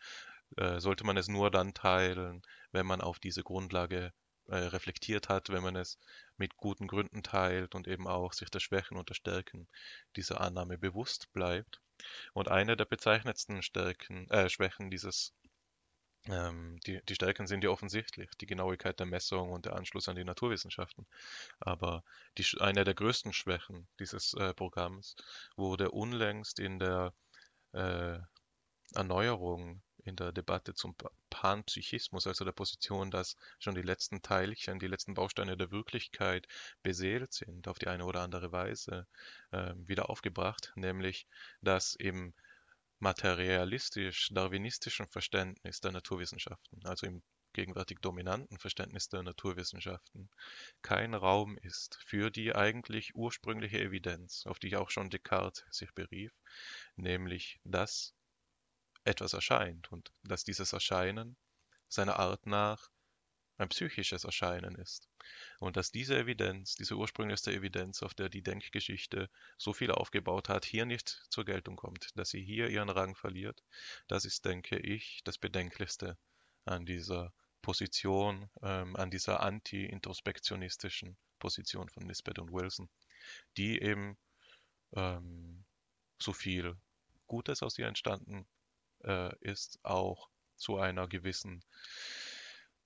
[0.57, 4.13] äh, sollte man es nur dann teilen, wenn man auf diese Grundlage
[4.47, 5.97] äh, reflektiert hat, wenn man es
[6.37, 9.67] mit guten Gründen teilt und eben auch sich der Schwächen und der Stärken
[10.15, 11.81] dieser Annahme bewusst bleibt.
[12.33, 15.33] Und eine der bezeichnetsten Stärken, äh, Schwächen dieses
[16.27, 20.15] ähm, die, die Stärken sind ja offensichtlich, die Genauigkeit der Messung und der Anschluss an
[20.15, 21.05] die Naturwissenschaften.
[21.59, 22.03] Aber
[22.37, 25.15] die, eine der größten Schwächen dieses äh, Programms
[25.57, 27.13] wurde unlängst in der
[27.73, 28.19] äh,
[28.93, 30.95] Erneuerung in der Debatte zum
[31.29, 36.47] Panpsychismus, also der Position, dass schon die letzten Teilchen, die letzten Bausteine der Wirklichkeit
[36.81, 39.07] beseelt sind, auf die eine oder andere Weise
[39.51, 41.27] äh, wieder aufgebracht, nämlich
[41.61, 42.33] dass im
[42.99, 47.21] materialistisch-darwinistischen Verständnis der Naturwissenschaften, also im
[47.53, 50.29] gegenwärtig dominanten Verständnis der Naturwissenschaften,
[50.81, 56.33] kein Raum ist für die eigentlich ursprüngliche Evidenz, auf die auch schon Descartes sich berief,
[56.95, 58.13] nämlich dass
[59.05, 61.35] etwas erscheint und dass dieses Erscheinen
[61.87, 62.89] seiner Art nach
[63.57, 65.07] ein psychisches Erscheinen ist.
[65.59, 70.65] Und dass diese Evidenz, diese ursprünglichste Evidenz, auf der die Denkgeschichte so viel aufgebaut hat,
[70.65, 73.63] hier nicht zur Geltung kommt, dass sie hier ihren Rang verliert,
[74.07, 76.17] das ist, denke ich, das Bedenklichste
[76.65, 82.89] an dieser Position, ähm, an dieser anti-introspektionistischen Position von Nisbet und Wilson,
[83.57, 84.17] die eben
[84.93, 85.63] ähm,
[86.19, 86.75] so viel
[87.27, 88.45] Gutes aus ihr entstanden
[89.03, 91.63] äh, ist, auch zu einer gewissen,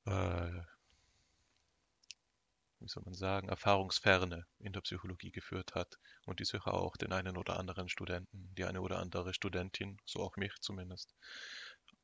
[0.06, 0.52] äh,
[2.80, 7.12] wie soll man sagen, Erfahrungsferne in der Psychologie geführt hat und die sicher auch den
[7.12, 11.14] einen oder anderen Studenten, die eine oder andere Studentin, so auch mich zumindest,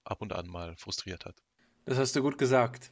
[0.04, 1.36] ab und an mal frustriert hat.
[1.86, 2.92] Das hast du gut gesagt.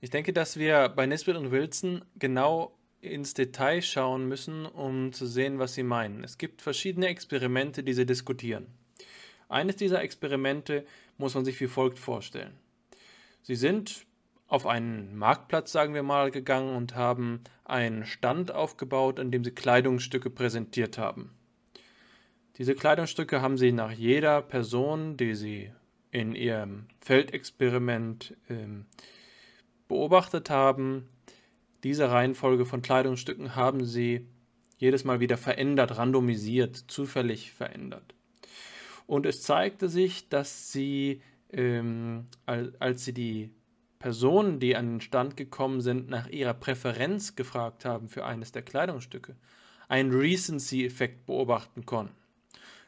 [0.00, 5.26] Ich denke, dass wir bei Nisbet und Wilson genau ins Detail schauen müssen, um zu
[5.26, 6.24] sehen, was sie meinen.
[6.24, 8.77] Es gibt verschiedene Experimente, die sie diskutieren.
[9.48, 12.52] Eines dieser Experimente muss man sich wie folgt vorstellen.
[13.42, 14.06] Sie sind
[14.46, 19.50] auf einen Marktplatz, sagen wir mal, gegangen und haben einen Stand aufgebaut, an dem sie
[19.50, 21.34] Kleidungsstücke präsentiert haben.
[22.56, 25.72] Diese Kleidungsstücke haben sie nach jeder Person, die sie
[26.10, 28.86] in ihrem Feldexperiment ähm,
[29.86, 31.08] beobachtet haben,
[31.84, 34.26] diese Reihenfolge von Kleidungsstücken haben sie
[34.78, 38.14] jedes Mal wieder verändert, randomisiert, zufällig verändert.
[39.08, 43.50] Und es zeigte sich, dass sie, ähm, als sie die
[43.98, 48.60] Personen, die an den Stand gekommen sind, nach ihrer Präferenz gefragt haben für eines der
[48.60, 49.34] Kleidungsstücke,
[49.88, 52.14] einen Recency-Effekt beobachten konnten.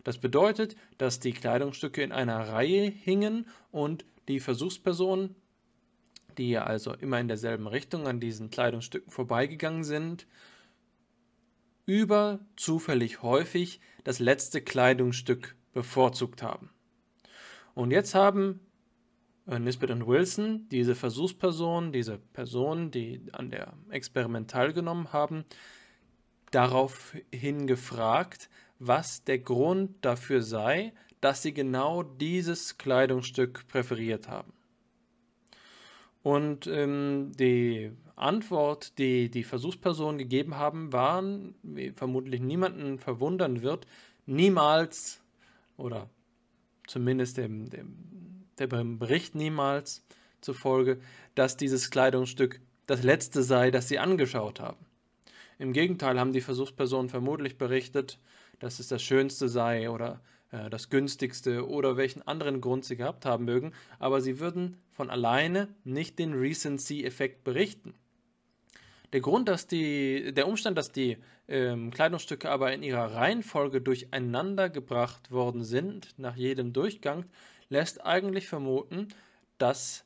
[0.05, 5.35] Das bedeutet, dass die Kleidungsstücke in einer Reihe hingen und die Versuchspersonen,
[6.37, 10.27] die also immer in derselben Richtung an diesen Kleidungsstücken vorbeigegangen sind,
[11.87, 16.71] über zufällig häufig das letzte Kleidungsstück bevorzugt haben.
[17.75, 18.61] Und jetzt haben
[19.47, 25.45] äh, Nisbet und Wilson diese Versuchspersonen, diese Personen, die an der Experiment teilgenommen haben,
[26.51, 34.53] daraufhin gefragt, was der Grund dafür sei, dass sie genau dieses Kleidungsstück präferiert haben.
[36.23, 43.87] Und ähm, die Antwort, die die Versuchspersonen gegeben haben, waren, wie vermutlich niemanden verwundern wird,
[44.27, 45.23] niemals
[45.81, 46.11] oder
[46.87, 50.05] zumindest dem, dem, dem Bericht niemals
[50.41, 51.01] zufolge,
[51.35, 54.85] dass dieses Kleidungsstück das letzte sei, das sie angeschaut haben.
[55.59, 58.19] Im Gegenteil haben die Versuchspersonen vermutlich berichtet,
[58.59, 63.27] dass es das Schönste sei oder äh, das günstigste oder welchen anderen Grund sie gehabt
[63.27, 67.95] haben mögen, aber sie würden von alleine nicht den Recency-Effekt berichten.
[69.13, 71.19] Der Grund, dass die, der Umstand, dass die
[71.51, 77.25] ähm, Kleidungsstücke aber in ihrer Reihenfolge durcheinander gebracht worden sind, nach jedem Durchgang,
[77.69, 79.09] lässt eigentlich vermuten,
[79.59, 80.05] dass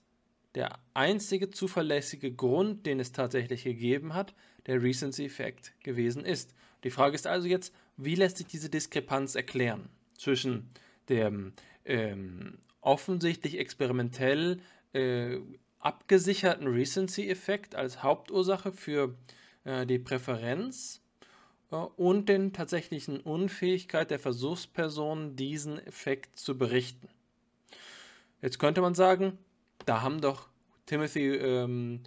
[0.54, 4.34] der einzige zuverlässige Grund, den es tatsächlich gegeben hat,
[4.66, 6.54] der Recency-Effekt gewesen ist.
[6.84, 10.70] Die Frage ist also jetzt, wie lässt sich diese Diskrepanz erklären zwischen
[11.08, 11.52] dem
[11.84, 14.60] ähm, offensichtlich experimentell
[14.92, 15.38] äh,
[15.78, 19.14] abgesicherten Recency-Effekt als Hauptursache für
[19.64, 21.03] äh, die Präferenz
[21.70, 27.08] und den tatsächlichen Unfähigkeit der Versuchsperson, diesen Effekt zu berichten.
[28.40, 29.38] Jetzt könnte man sagen,
[29.86, 30.48] da haben doch
[30.86, 32.00] Timothy ähm,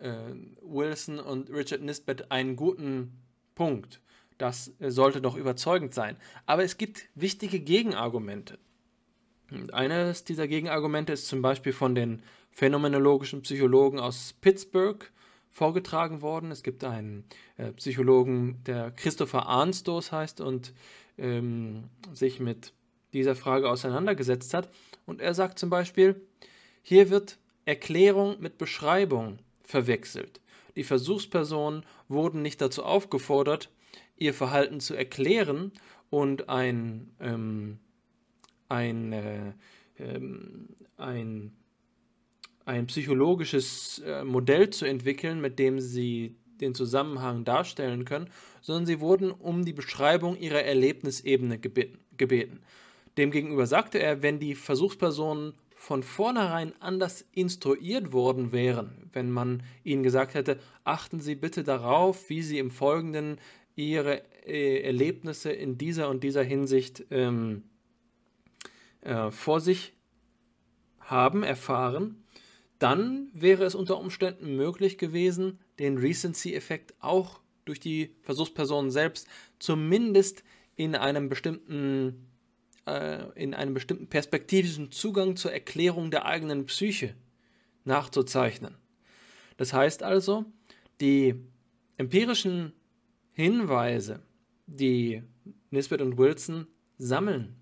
[0.00, 0.14] äh,
[0.62, 3.12] Wilson und Richard Nisbet einen guten
[3.54, 4.00] Punkt.
[4.38, 6.16] Das äh, sollte doch überzeugend sein.
[6.46, 8.58] Aber es gibt wichtige Gegenargumente.
[9.50, 15.10] Und eines dieser Gegenargumente ist zum Beispiel von den phänomenologischen Psychologen aus Pittsburgh
[15.54, 16.50] vorgetragen worden.
[16.50, 17.24] Es gibt einen
[17.56, 20.74] äh, Psychologen, der Christopher Arnstoß heißt und
[21.16, 22.74] ähm, sich mit
[23.14, 24.68] dieser Frage auseinandergesetzt hat.
[25.06, 26.20] Und er sagt zum Beispiel,
[26.82, 30.40] hier wird Erklärung mit Beschreibung verwechselt.
[30.76, 33.70] Die Versuchspersonen wurden nicht dazu aufgefordert,
[34.16, 35.70] ihr Verhalten zu erklären
[36.10, 37.78] und ein, ähm,
[38.68, 39.52] ein, äh,
[39.98, 41.52] ähm, ein,
[42.64, 49.00] ein psychologisches äh, Modell zu entwickeln, mit dem sie den Zusammenhang darstellen können, sondern sie
[49.00, 52.60] wurden um die Beschreibung ihrer Erlebnisebene gebeten.
[53.16, 60.02] Demgegenüber sagte er, wenn die Versuchspersonen von vornherein anders instruiert worden wären, wenn man ihnen
[60.02, 63.38] gesagt hätte, achten Sie bitte darauf, wie Sie im Folgenden
[63.76, 67.64] Ihre äh, Erlebnisse in dieser und dieser Hinsicht ähm,
[69.02, 69.92] äh, vor sich
[71.00, 72.23] haben, erfahren,
[72.84, 79.26] dann wäre es unter Umständen möglich gewesen, den Recency-Effekt auch durch die Versuchspersonen selbst
[79.58, 80.44] zumindest
[80.76, 82.26] in einem bestimmten
[82.86, 87.14] äh, in einem bestimmten perspektivischen Zugang zur Erklärung der eigenen Psyche
[87.86, 88.76] nachzuzeichnen.
[89.56, 90.44] Das heißt also,
[91.00, 91.36] die
[91.96, 92.74] empirischen
[93.32, 94.20] Hinweise,
[94.66, 95.22] die
[95.70, 96.66] Nisbet und Wilson
[96.98, 97.56] sammeln,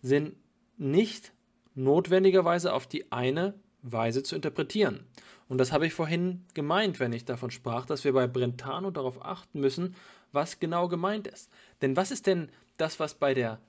[0.00, 0.34] sind
[0.78, 1.32] nicht
[1.76, 5.06] notwendigerweise auf die eine Weise zu interpretieren.
[5.48, 9.24] Und das habe ich vorhin gemeint, wenn ich davon sprach, dass wir bei Brentano darauf
[9.24, 9.94] achten müssen,
[10.32, 11.50] was genau gemeint ist.
[11.82, 13.60] Denn was ist denn das, was bei der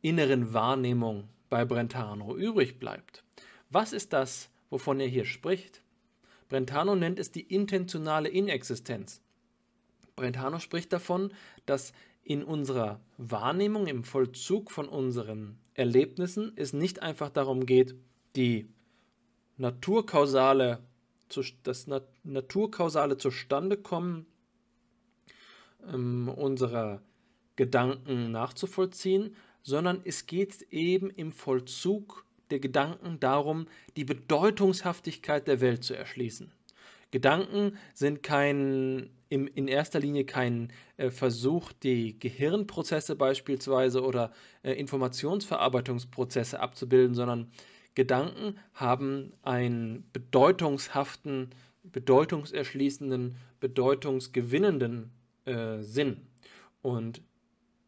[0.00, 3.24] inneren Wahrnehmung bei Brentano übrig bleibt?
[3.70, 5.82] Was ist das, wovon er hier spricht?
[6.48, 9.20] Brentano nennt es die intentionale Inexistenz.
[10.14, 11.32] Brentano spricht davon,
[11.66, 17.94] dass in unserer Wahrnehmung, im Vollzug von unseren Erlebnissen es nicht einfach darum geht,
[18.34, 18.68] die
[19.56, 20.80] naturkausale,
[21.62, 21.86] das
[22.24, 24.26] naturkausale Zustandekommen
[25.92, 27.02] ähm, unserer
[27.56, 33.66] Gedanken nachzuvollziehen, sondern es geht eben im Vollzug der Gedanken darum,
[33.96, 36.52] die Bedeutungshaftigkeit der Welt zu erschließen.
[37.10, 44.72] Gedanken sind kein, im, in erster Linie kein äh, Versuch, die Gehirnprozesse beispielsweise oder äh,
[44.72, 47.50] Informationsverarbeitungsprozesse abzubilden, sondern
[47.96, 51.50] Gedanken haben einen bedeutungshaften,
[51.82, 55.10] bedeutungserschließenden, bedeutungsgewinnenden
[55.46, 56.18] äh, Sinn.
[56.82, 57.22] Und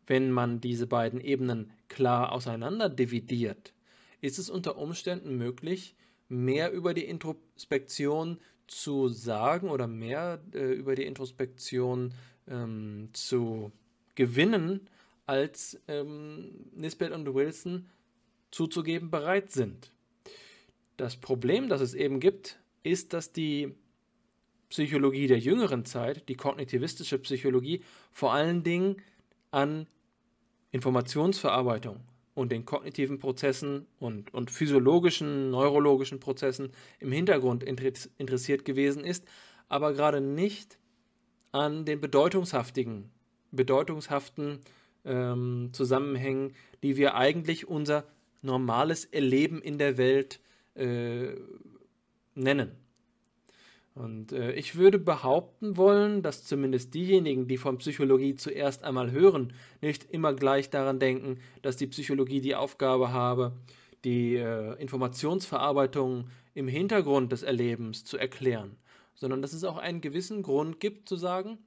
[0.07, 3.75] wenn man diese beiden Ebenen klar auseinander dividiert,
[4.23, 5.95] ist es unter Umständen möglich,
[6.29, 12.15] mehr über die Introspektion zu sagen oder mehr äh, über die Introspektion
[12.49, 13.73] ähm, zu
[14.15, 14.89] gewinnen,
[15.27, 17.91] als ähm, Nisbet und Wilson
[18.51, 19.93] zuzugeben bereit sind.
[20.99, 23.73] Das Problem, das es eben gibt, ist, dass die
[24.69, 28.97] Psychologie der jüngeren Zeit, die kognitivistische Psychologie, vor allen Dingen
[29.53, 29.87] an
[30.73, 32.01] Informationsverarbeitung
[32.35, 39.25] und den kognitiven Prozessen und, und physiologischen, neurologischen Prozessen im Hintergrund interessiert gewesen ist,
[39.69, 40.79] aber gerade nicht
[41.53, 43.09] an den bedeutungshaftigen,
[43.53, 44.59] bedeutungshaften
[45.05, 48.05] ähm, Zusammenhängen, die wir eigentlich unser
[48.43, 50.41] normales Erleben in der Welt
[50.79, 51.37] äh,
[52.35, 52.73] nennen.
[53.95, 59.53] Und äh, ich würde behaupten wollen, dass zumindest diejenigen, die von Psychologie zuerst einmal hören,
[59.81, 63.57] nicht immer gleich daran denken, dass die Psychologie die Aufgabe habe,
[64.05, 68.77] die äh, Informationsverarbeitung im Hintergrund des Erlebens zu erklären,
[69.15, 71.59] sondern dass es auch einen gewissen Grund gibt zu sagen,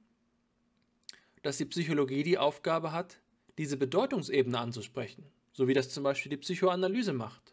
[1.42, 3.18] dass die Psychologie die Aufgabe hat,
[3.58, 7.51] diese Bedeutungsebene anzusprechen, so wie das zum Beispiel die Psychoanalyse macht.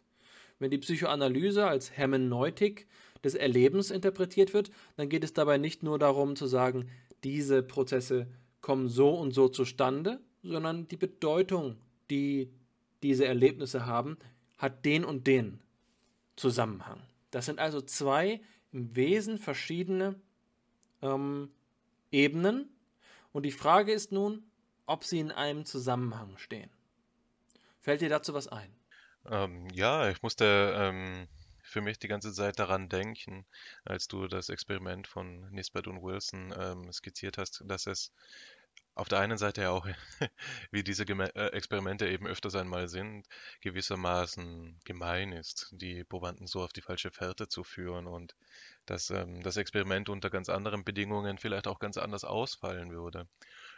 [0.60, 2.88] Wenn die Psychoanalyse als Hermeneutik
[3.24, 6.90] des Erlebens interpretiert wird, dann geht es dabei nicht nur darum zu sagen,
[7.24, 8.28] diese Prozesse
[8.62, 11.78] kommen so und so zustande, sondern die Bedeutung,
[12.10, 12.52] die
[13.04, 14.18] diese Erlebnisse haben,
[14.58, 15.62] hat den und den
[16.36, 17.02] Zusammenhang.
[17.32, 20.16] Das sind also zwei im Wesen verschiedene
[21.02, 21.50] ähm,
[22.12, 22.70] Ebenen
[23.32, 24.44] und die Frage ist nun,
[24.86, 26.70] ob sie in einem Zusammenhang stehen.
[27.80, 28.79] Fällt dir dazu was ein?
[29.26, 31.28] Ähm, ja, ich musste ähm,
[31.64, 33.46] für mich die ganze Zeit daran denken,
[33.86, 38.12] als du das Experiment von Nisbet und Wilson ähm, skizziert hast, dass es
[38.96, 39.88] auf der einen Seite ja auch,
[40.72, 43.28] wie diese Geme äh, Experimente eben öfters einmal sind,
[43.62, 48.36] gewissermaßen gemein ist, die Probanden so auf die falsche Fährte zu führen und
[48.86, 53.28] dass ähm, das Experiment unter ganz anderen Bedingungen vielleicht auch ganz anders ausfallen würde.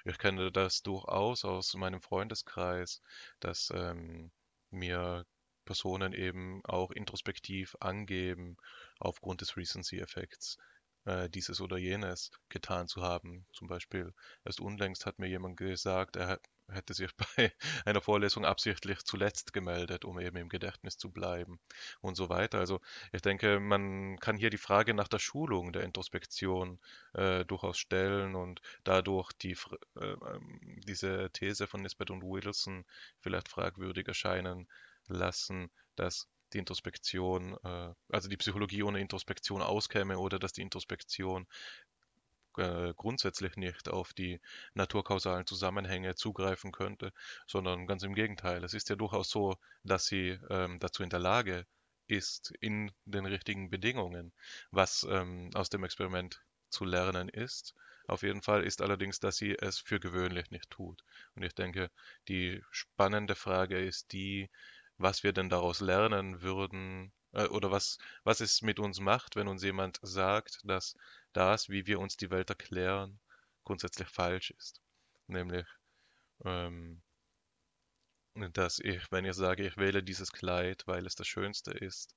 [0.06, 3.02] ich kenne das durchaus aus meinem Freundeskreis,
[3.40, 4.32] dass ähm,
[4.72, 5.26] mir
[5.66, 8.58] Personen eben auch introspektiv angeben,
[9.00, 10.58] aufgrund des Recency-Effekts
[11.06, 13.46] äh, dieses oder jenes getan zu haben.
[13.54, 14.14] Zum Beispiel
[14.46, 16.40] erst unlängst hat mir jemand gesagt, er
[16.72, 17.52] hätte sich bei
[17.86, 21.60] einer Vorlesung absichtlich zuletzt gemeldet, um eben im Gedächtnis zu bleiben
[22.02, 22.60] und so weiter.
[22.60, 22.80] Also
[23.12, 26.80] ich denke, man kann hier die Frage nach der Schulung der Introspektion
[27.14, 29.58] äh, durchaus stellen und dadurch die,
[29.96, 32.86] äh, ähm, diese These von Nisbet und Wilson
[33.20, 34.68] vielleicht fragwürdig erscheinen
[35.08, 41.48] lassen, dass die Introspektion, äh, also die Psychologie ohne Introspektion auskäme oder dass die Introspektion
[42.58, 44.42] äh, grundsätzlich nicht auf die
[44.74, 47.14] naturkausalen Zusammenhänge zugreifen könnte,
[47.48, 48.64] sondern ganz im Gegenteil.
[48.64, 51.66] Es ist ja durchaus so, dass sie ähm, dazu in der Lage
[52.08, 54.34] ist, in den richtigen Bedingungen,
[54.72, 57.74] was ähm, aus dem Experiment zu lernen ist.
[58.08, 61.04] Auf jeden Fall ist allerdings, dass sie es für gewöhnlich nicht tut.
[61.36, 61.90] Und ich denke,
[62.28, 64.50] die spannende Frage ist die,
[65.02, 69.48] was wir denn daraus lernen würden, äh, oder was, was es mit uns macht, wenn
[69.48, 70.96] uns jemand sagt, dass
[71.34, 73.20] das, wie wir uns die Welt erklären,
[73.64, 74.82] grundsätzlich falsch ist.
[75.28, 75.66] Nämlich,
[76.46, 77.02] ähm,
[78.54, 82.16] dass ich, wenn ich sage, ich wähle dieses Kleid, weil es das Schönste ist,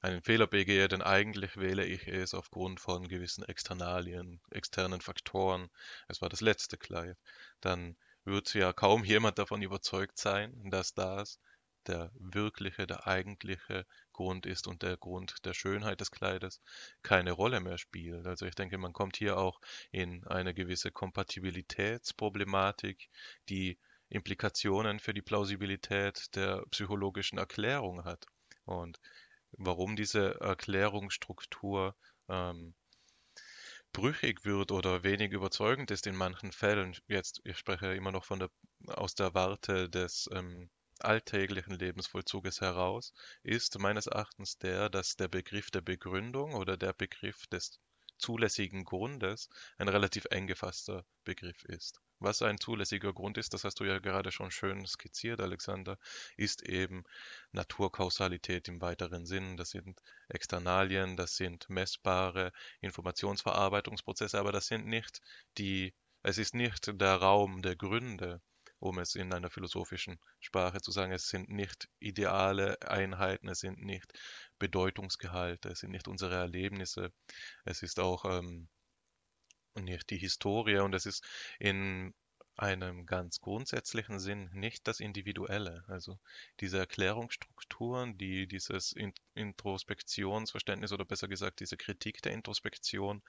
[0.00, 5.68] einen Fehler begehe, denn eigentlich wähle ich es aufgrund von gewissen Externalien, externen Faktoren.
[6.08, 7.18] Es war das letzte Kleid.
[7.60, 11.40] Dann wird ja kaum jemand davon überzeugt sein, dass das
[11.88, 16.60] der wirkliche, der eigentliche Grund ist und der Grund der Schönheit des Kleides
[17.02, 18.26] keine Rolle mehr spielt.
[18.26, 19.60] Also ich denke, man kommt hier auch
[19.90, 23.08] in eine gewisse Kompatibilitätsproblematik,
[23.48, 23.78] die
[24.08, 28.26] Implikationen für die Plausibilität der psychologischen Erklärung hat.
[28.64, 29.00] Und
[29.52, 31.96] warum diese Erklärungsstruktur
[32.28, 32.74] ähm,
[33.92, 38.38] brüchig wird oder wenig überzeugend ist in manchen Fällen, jetzt, ich spreche immer noch von
[38.38, 38.50] der,
[38.88, 40.68] aus der Warte des ähm,
[41.04, 47.46] alltäglichen Lebensvollzuges heraus, ist meines Erachtens der, dass der Begriff der Begründung oder der Begriff
[47.48, 47.78] des
[48.18, 52.00] zulässigen Grundes ein relativ eng gefasster Begriff ist.
[52.18, 55.98] Was ein zulässiger Grund ist, das hast du ja gerade schon schön skizziert, Alexander,
[56.38, 57.04] ist eben
[57.52, 59.58] Naturkausalität im weiteren Sinn.
[59.58, 65.20] Das sind Externalien, das sind messbare Informationsverarbeitungsprozesse, aber das sind nicht
[65.58, 65.92] die,
[66.22, 68.40] es ist nicht der Raum der Gründe,
[68.78, 71.12] um es in einer philosophischen Sprache zu sagen.
[71.12, 74.12] Es sind nicht ideale Einheiten, es sind nicht
[74.58, 77.12] Bedeutungsgehalte, es sind nicht unsere Erlebnisse,
[77.64, 78.68] es ist auch ähm,
[79.74, 81.24] nicht die Historie und es ist
[81.58, 82.14] in
[82.56, 85.84] einem ganz grundsätzlichen Sinn nicht das Individuelle.
[85.88, 86.18] Also
[86.60, 88.94] diese Erklärungsstrukturen, die dieses
[89.34, 93.22] Introspektionsverständnis oder besser gesagt diese Kritik der Introspektion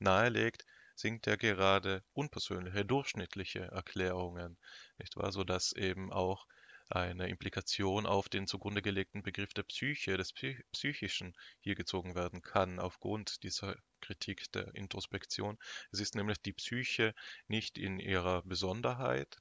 [0.00, 0.64] nahelegt,
[1.02, 4.56] singt er gerade unpersönliche, durchschnittliche Erklärungen,
[4.98, 5.32] nicht wahr?
[5.32, 6.46] Sodass eben auch
[6.88, 10.32] eine Implikation auf den zugrunde gelegten Begriff der Psyche, des
[10.72, 15.58] Psychischen hier gezogen werden kann, aufgrund dieser Kritik der Introspektion.
[15.90, 17.14] Es ist nämlich die Psyche
[17.48, 19.38] nicht in ihrer Besonderheit,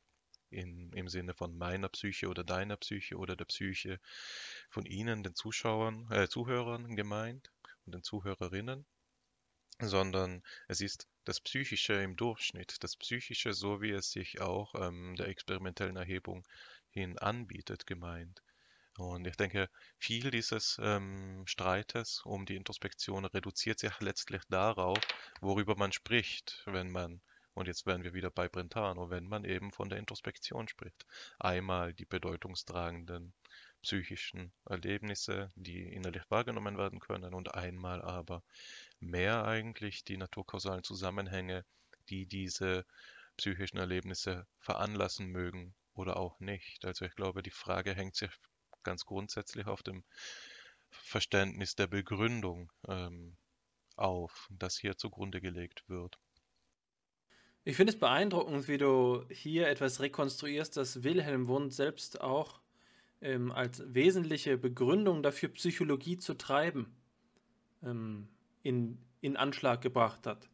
[0.49, 3.99] in, im Sinne von meiner Psyche oder deiner Psyche oder der Psyche
[4.69, 7.51] von Ihnen, den Zuschauern, äh, Zuhörern gemeint
[7.85, 8.85] und den Zuhörerinnen,
[9.81, 15.15] sondern es ist das Psychische im Durchschnitt, das Psychische, so wie es sich auch ähm,
[15.15, 16.47] der experimentellen Erhebung
[16.89, 18.41] hin anbietet, gemeint.
[18.97, 24.99] Und ich denke, viel dieses ähm, Streites um die Introspektion reduziert sich letztlich darauf,
[25.39, 27.21] worüber man spricht, wenn man,
[27.53, 31.05] und jetzt wären wir wieder bei Brentano, wenn man eben von der Introspektion spricht.
[31.39, 33.33] Einmal die bedeutungstragenden
[33.81, 38.43] psychischen Erlebnisse, die innerlich wahrgenommen werden können, und einmal aber
[38.99, 41.65] mehr eigentlich die naturkausalen Zusammenhänge,
[42.09, 42.85] die diese
[43.37, 46.85] psychischen Erlebnisse veranlassen mögen oder auch nicht.
[46.85, 48.31] Also ich glaube, die Frage hängt sich
[48.83, 50.03] ganz grundsätzlich auf dem
[50.89, 53.37] Verständnis der Begründung ähm,
[53.95, 56.19] auf, das hier zugrunde gelegt wird.
[57.63, 62.60] Ich finde es beeindruckend, wie du hier etwas rekonstruierst, das Wilhelm Wundt selbst auch
[63.21, 66.87] ähm, als wesentliche Begründung dafür, Psychologie zu treiben,
[67.83, 68.27] ähm,
[68.63, 70.49] in, in Anschlag gebracht hat.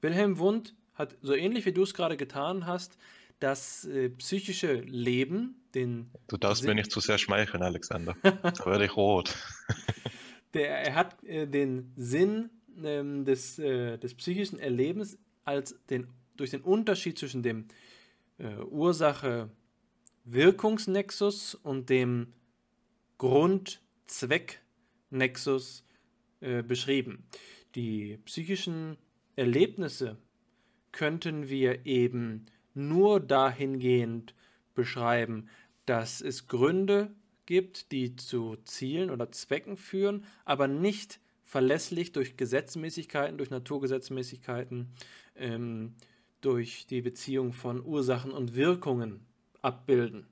[0.00, 2.96] Wilhelm Wundt hat, so ähnlich wie du es gerade getan hast,
[3.40, 6.10] das äh, psychische Leben, den.
[6.28, 8.16] Du darfst Sinn, mir nicht zu sehr schmeicheln, Alexander.
[8.22, 9.36] da werde ich rot.
[10.54, 12.50] der, er hat äh, den Sinn
[12.82, 17.68] ähm, des, äh, des psychischen Erlebens als den, durch den Unterschied zwischen dem
[18.38, 19.50] äh, Ursache
[20.30, 22.34] Wirkungsnexus und dem
[23.16, 25.84] Grund-Zweck-Nexus
[26.40, 27.24] äh, beschrieben.
[27.74, 28.98] Die psychischen
[29.36, 30.18] Erlebnisse
[30.92, 34.34] könnten wir eben nur dahingehend
[34.74, 35.48] beschreiben,
[35.86, 37.10] dass es Gründe
[37.46, 44.92] gibt, die zu Zielen oder Zwecken führen, aber nicht verlässlich durch Gesetzmäßigkeiten, durch Naturgesetzmäßigkeiten,
[45.36, 45.94] ähm,
[46.42, 49.26] durch die Beziehung von Ursachen und Wirkungen
[49.68, 50.26] abbilden.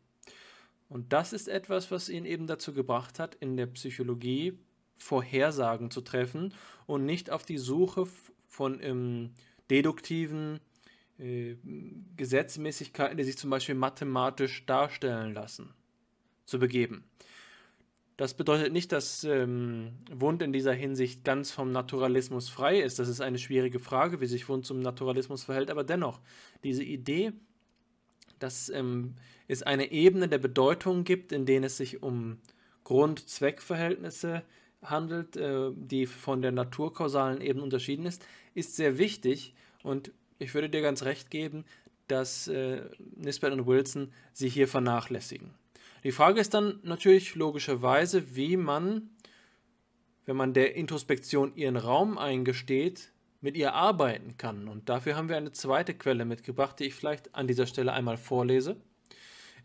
[0.89, 4.59] Und das ist etwas, was ihn eben dazu gebracht hat, in der Psychologie
[4.99, 6.55] Vorhersagen zu treffen
[6.87, 8.07] und nicht auf die Suche
[8.47, 9.31] von ähm,
[9.71, 10.61] deduktiven
[11.19, 11.57] äh,
[12.17, 15.75] Gesetzmäßigkeiten, die sich zum Beispiel mathematisch darstellen lassen,
[16.47, 17.05] zu begeben.
[18.17, 22.99] Das bedeutet nicht, dass ähm, Wundt in dieser Hinsicht ganz vom Naturalismus frei ist.
[22.99, 25.71] Das ist eine schwierige Frage, wie sich Wundt zum Naturalismus verhält.
[25.71, 26.21] Aber dennoch,
[26.65, 27.35] diese Idee,
[28.39, 29.15] dass ähm,
[29.49, 32.39] es eine Ebene der Bedeutung gibt, in denen es sich um
[32.85, 34.43] Grund-Zweck-Verhältnisse
[34.83, 38.25] handelt, äh, die von der naturkausalen Ebene unterschieden ist,
[38.55, 39.55] ist sehr wichtig.
[39.83, 41.65] Und ich würde dir ganz recht geben,
[42.09, 42.83] dass äh,
[43.17, 45.51] Nisbet und Wilson sie hier vernachlässigen.
[46.05, 49.11] Die Frage ist dann natürlich logischerweise, wie man,
[50.25, 53.11] wenn man der Introspektion ihren Raum eingesteht,
[53.41, 54.69] mit ihr arbeiten kann.
[54.69, 58.17] Und dafür haben wir eine zweite Quelle mitgebracht, die ich vielleicht an dieser Stelle einmal
[58.17, 58.77] vorlese.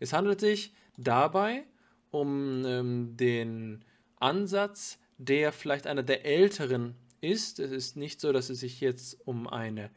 [0.00, 1.64] Es handelt sich dabei
[2.10, 3.84] um ähm, den
[4.16, 7.58] Ansatz, der vielleicht einer der älteren ist.
[7.58, 9.90] Es ist nicht so, dass es sich jetzt um eine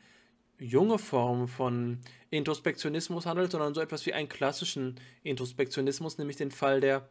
[0.57, 1.99] junge Form von
[2.30, 7.09] Introspektionismus handelt, sondern so etwas wie einen klassischen Introspektionismus, nämlich den Fall der,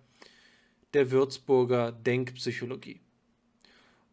[0.94, 3.00] der Würzburger Denkpsychologie.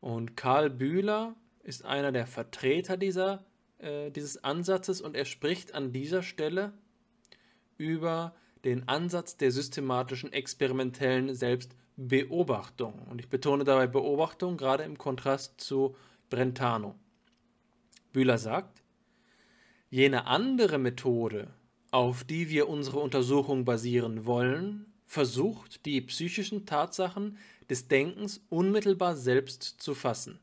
[0.01, 3.45] Und Karl Bühler ist einer der Vertreter dieser,
[3.79, 6.73] äh, dieses Ansatzes und er spricht an dieser Stelle
[7.77, 13.07] über den Ansatz der systematischen experimentellen Selbstbeobachtung.
[13.09, 15.95] Und ich betone dabei Beobachtung, gerade im Kontrast zu
[16.29, 16.95] Brentano.
[18.13, 18.81] Bühler sagt,
[19.89, 21.49] Jene andere Methode,
[21.91, 27.37] auf die wir unsere Untersuchung basieren wollen, versucht, die psychischen Tatsachen
[27.69, 30.39] des Denkens unmittelbar selbst zu fassen.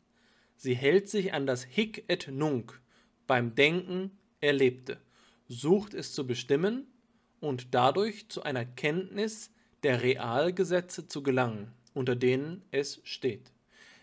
[0.61, 2.80] Sie hält sich an das Hic et Nunc,
[3.28, 4.98] beim Denken Erlebte,
[5.46, 6.88] sucht es zu bestimmen
[7.38, 9.52] und dadurch zu einer Kenntnis
[9.84, 13.52] der Realgesetze zu gelangen, unter denen es steht.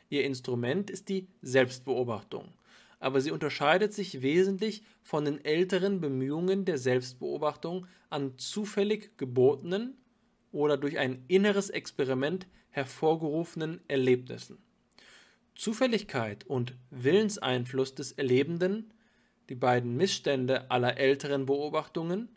[0.08, 2.54] Ihr Instrument ist die Selbstbeobachtung,
[3.02, 9.98] aber sie unterscheidet sich wesentlich von den älteren Bemühungen der Selbstbeobachtung an zufällig gebotenen
[10.54, 14.58] oder durch ein inneres Experiment hervorgerufenen Erlebnissen.
[15.56, 18.94] Zufälligkeit und Willenseinfluss des Erlebenden,
[19.50, 22.30] die beiden Missstände aller älteren Beobachtungen,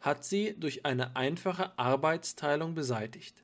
[0.00, 3.42] hat sie durch eine einfache Arbeitsteilung beseitigt.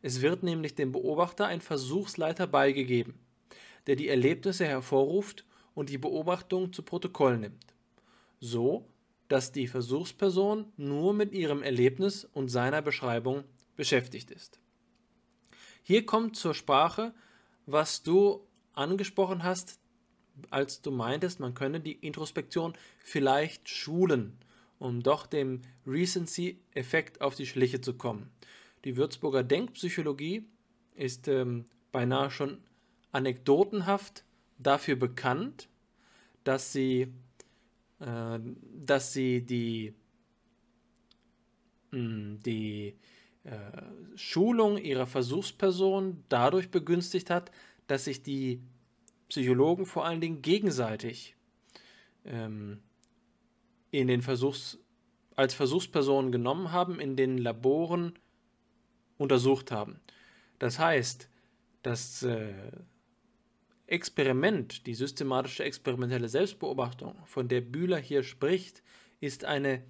[0.00, 3.18] Es wird nämlich dem Beobachter ein Versuchsleiter beigegeben,
[3.86, 5.44] der die Erlebnisse hervorruft
[5.74, 7.74] und die Beobachtung zu Protokoll nimmt.
[8.40, 8.88] So,
[9.28, 13.44] dass die Versuchsperson nur mit ihrem Erlebnis und seiner Beschreibung
[13.76, 14.60] beschäftigt ist.
[15.82, 17.14] Hier kommt zur Sprache,
[17.66, 19.78] was du angesprochen hast,
[20.50, 24.38] als du meintest, man könne die Introspektion vielleicht schulen,
[24.78, 28.30] um doch dem Recency-Effekt auf die Schliche zu kommen.
[28.84, 30.44] Die Würzburger Denkpsychologie
[30.94, 32.58] ist ähm, beinahe schon
[33.12, 34.24] anekdotenhaft
[34.58, 35.68] dafür bekannt,
[36.44, 37.12] dass sie,
[38.00, 38.38] äh,
[38.84, 39.94] dass sie die,
[41.90, 42.96] mh, hm, die
[43.44, 47.50] äh, Schulung ihrer Versuchsperson dadurch begünstigt hat,
[47.92, 48.62] dass sich die
[49.28, 51.36] Psychologen vor allen Dingen gegenseitig
[52.24, 52.82] ähm,
[53.90, 54.78] in den Versuchs,
[55.36, 58.18] als Versuchspersonen genommen haben, in den Laboren
[59.18, 60.00] untersucht haben.
[60.58, 61.28] Das heißt,
[61.82, 62.54] dass äh,
[63.86, 68.82] Experiment, die systematische experimentelle Selbstbeobachtung, von der Bühler hier spricht,
[69.20, 69.82] ist eine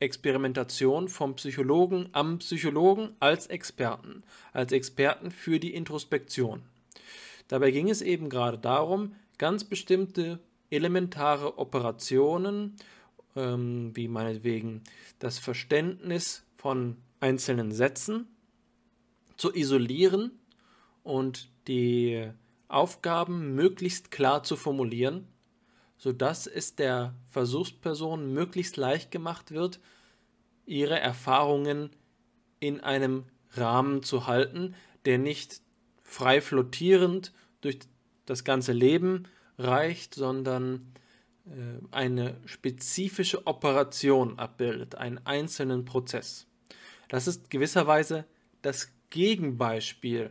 [0.00, 4.22] Experimentation vom Psychologen am Psychologen als Experten,
[4.52, 6.62] als Experten für die Introspektion.
[7.48, 10.38] Dabei ging es eben gerade darum, ganz bestimmte
[10.70, 12.76] elementare Operationen,
[13.34, 14.82] ähm, wie meinetwegen
[15.18, 18.26] das Verständnis von einzelnen Sätzen,
[19.36, 20.32] zu isolieren
[21.04, 22.28] und die
[22.68, 25.26] Aufgaben möglichst klar zu formulieren,
[25.98, 29.80] sodass es der Versuchsperson möglichst leicht gemacht wird,
[30.64, 31.90] ihre Erfahrungen
[32.60, 34.74] in einem Rahmen zu halten,
[35.04, 35.60] der nicht
[36.02, 37.80] frei flottierend durch
[38.26, 39.24] das ganze Leben
[39.58, 40.92] reicht, sondern
[41.46, 41.50] äh,
[41.90, 46.46] eine spezifische Operation abbildet, einen einzelnen Prozess.
[47.08, 48.24] Das ist gewisserweise
[48.62, 50.30] das Gegenbeispiel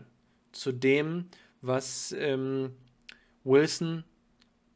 [0.51, 1.29] zu dem,
[1.61, 2.75] was ähm,
[3.43, 4.03] Wilson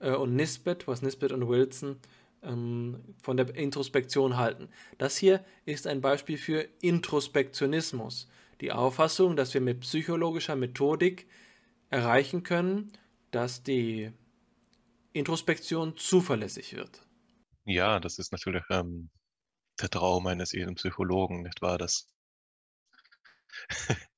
[0.02, 1.97] äh, und Nisbet, was Nisbet und Wilson
[2.43, 4.70] ähm, von der Introspektion halten.
[4.97, 8.30] Das hier ist ein Beispiel für Introspektionismus.
[8.60, 11.28] Die Auffassung, dass wir mit psychologischer Methodik
[11.89, 12.91] erreichen können,
[13.32, 14.12] dass die
[15.14, 17.06] Introspektion zuverlässig wird.
[17.66, 19.10] Ja, das ist natürlich ähm,
[19.82, 21.78] der Traum eines jeden Psychologen, nicht wahr?
[21.78, 22.08] Dass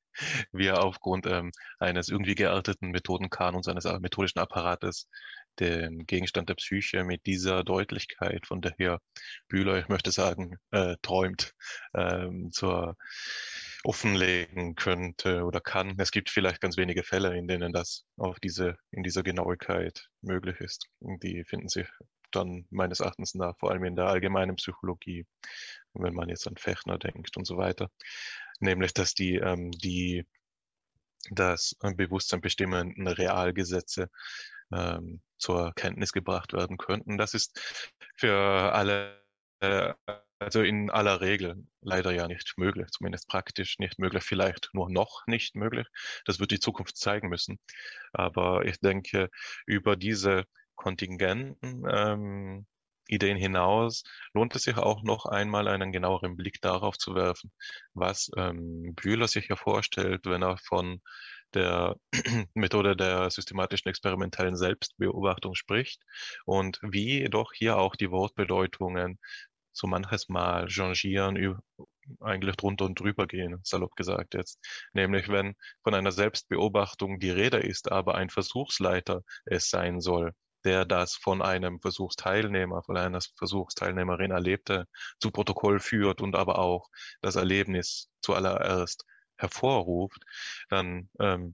[0.52, 5.08] wir aufgrund ähm, eines irgendwie gearteten Methodenkanons, eines methodischen Apparates
[5.60, 9.00] den Gegenstand der Psyche mit dieser Deutlichkeit, von der Herr
[9.48, 11.54] Bühler, ich möchte sagen, äh, träumt,
[11.94, 12.96] ähm, zur
[13.84, 15.96] offenlegen könnte oder kann.
[15.98, 20.60] Es gibt vielleicht ganz wenige Fälle, in denen das auf diese, in dieser Genauigkeit möglich
[20.60, 20.88] ist.
[21.02, 21.88] Die finden sich
[22.32, 25.26] dann meines Erachtens nach vor allem in der allgemeinen Psychologie,
[25.94, 27.90] wenn man jetzt an Fechner denkt und so weiter.
[28.60, 30.26] Nämlich, dass die, ähm, die
[31.30, 34.10] das Bewusstsein bestimmenden Realgesetze
[34.74, 37.18] ähm, zur Kenntnis gebracht werden könnten.
[37.18, 37.60] Das ist
[38.18, 39.22] für alle,
[39.60, 39.94] äh,
[40.40, 45.24] also in aller Regel leider ja nicht möglich, zumindest praktisch nicht möglich, vielleicht nur noch
[45.28, 45.88] nicht möglich.
[46.26, 47.60] Das wird die Zukunft zeigen müssen.
[48.14, 49.30] Aber ich denke,
[49.66, 50.46] über diese
[50.76, 52.66] kontingenten ähm,
[53.08, 54.04] Ideen hinaus
[54.34, 57.52] lohnt es sich auch noch einmal einen genaueren Blick darauf zu werfen,
[57.94, 61.02] was ähm, Bühler sich ja vorstellt, wenn er von
[61.56, 61.96] der
[62.54, 66.02] Methode der systematischen experimentellen Selbstbeobachtung spricht
[66.46, 69.20] und wie jedoch hier auch die Wortbedeutungen
[69.74, 71.60] so manches Mal changieren,
[72.20, 74.60] eigentlich drunter und drüber gehen, salopp gesagt jetzt.
[74.94, 80.34] Nämlich wenn von einer Selbstbeobachtung die Rede ist, aber ein Versuchsleiter es sein soll,
[80.64, 84.86] der das von einem Versuchsteilnehmer, von einer Versuchsteilnehmerin erlebte,
[85.20, 86.90] zu Protokoll führt und aber auch
[87.22, 89.06] das Erlebnis zuallererst
[89.44, 90.24] hervorruft,
[90.70, 91.54] dann ähm,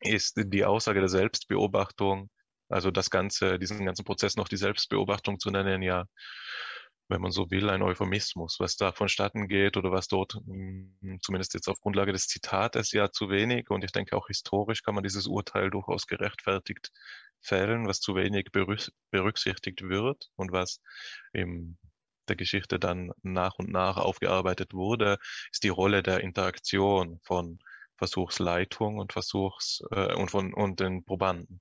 [0.00, 2.30] ist die Aussage der Selbstbeobachtung,
[2.68, 6.04] also das ganze, diesen ganzen Prozess noch die Selbstbeobachtung zu nennen, ja,
[7.08, 8.56] wenn man so will, ein Euphemismus.
[8.60, 13.10] Was da vonstatten geht oder was dort, hm, zumindest jetzt auf Grundlage des Zitates, ja
[13.10, 16.92] zu wenig und ich denke auch historisch kann man dieses Urteil durchaus gerechtfertigt
[17.40, 18.50] fällen, was zu wenig
[19.10, 20.80] berücksichtigt wird und was
[21.32, 21.78] im
[22.28, 25.18] der Geschichte dann nach und nach aufgearbeitet wurde,
[25.52, 27.58] ist die Rolle der Interaktion von
[27.96, 31.60] Versuchsleitung und Versuchs äh, und von und den Probanden.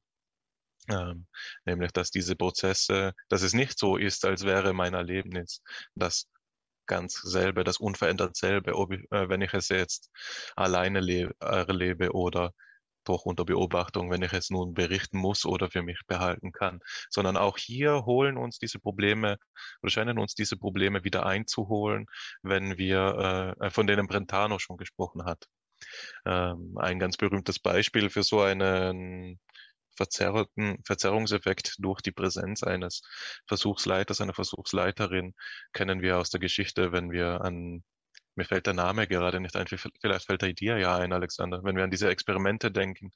[0.90, 1.28] Ähm,
[1.66, 5.62] nämlich, dass diese Prozesse, dass es nicht so ist, als wäre mein Erlebnis
[5.96, 6.30] das
[6.86, 10.10] ganz selbe, das unverändert selbe, ob ich, äh, wenn ich es jetzt
[10.56, 12.54] alleine erlebe oder
[13.08, 16.80] doch unter Beobachtung, wenn ich es nun berichten muss oder für mich behalten kann,
[17.10, 19.38] sondern auch hier holen uns diese Probleme
[19.82, 22.06] oder scheinen uns diese Probleme wieder einzuholen,
[22.42, 25.46] wenn wir, äh, von denen Brentano schon gesprochen hat.
[26.26, 29.40] Ähm, ein ganz berühmtes Beispiel für so einen
[29.96, 33.02] verzerrten Verzerrungseffekt durch die Präsenz eines
[33.48, 35.34] Versuchsleiters, einer Versuchsleiterin
[35.74, 37.84] kennen wir aus der Geschichte, wenn wir an
[38.38, 41.76] mir fällt der Name gerade nicht ein, vielleicht fällt er dir ja ein, Alexander, wenn
[41.76, 43.12] wir an diese Experimente denken,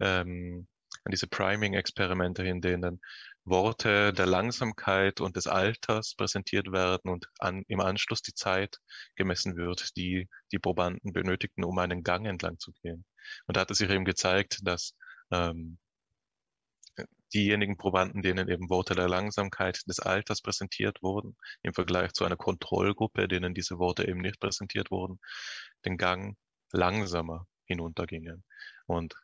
[0.00, 0.66] ähm,
[1.04, 3.00] an diese Priming-Experimente, in denen
[3.44, 8.78] Worte der Langsamkeit und des Alters präsentiert werden und an, im Anschluss die Zeit
[9.16, 13.04] gemessen wird, die die Probanden benötigten, um einen Gang entlang zu gehen.
[13.46, 14.94] Und da hat es sich eben gezeigt, dass
[15.30, 15.78] ähm,
[17.34, 22.36] diejenigen Probanden, denen eben Worte der Langsamkeit des Alters präsentiert wurden, im Vergleich zu einer
[22.36, 25.18] Kontrollgruppe, denen diese Worte eben nicht präsentiert wurden,
[25.84, 26.36] den Gang
[26.72, 28.44] langsamer hinuntergingen.
[28.86, 29.14] Und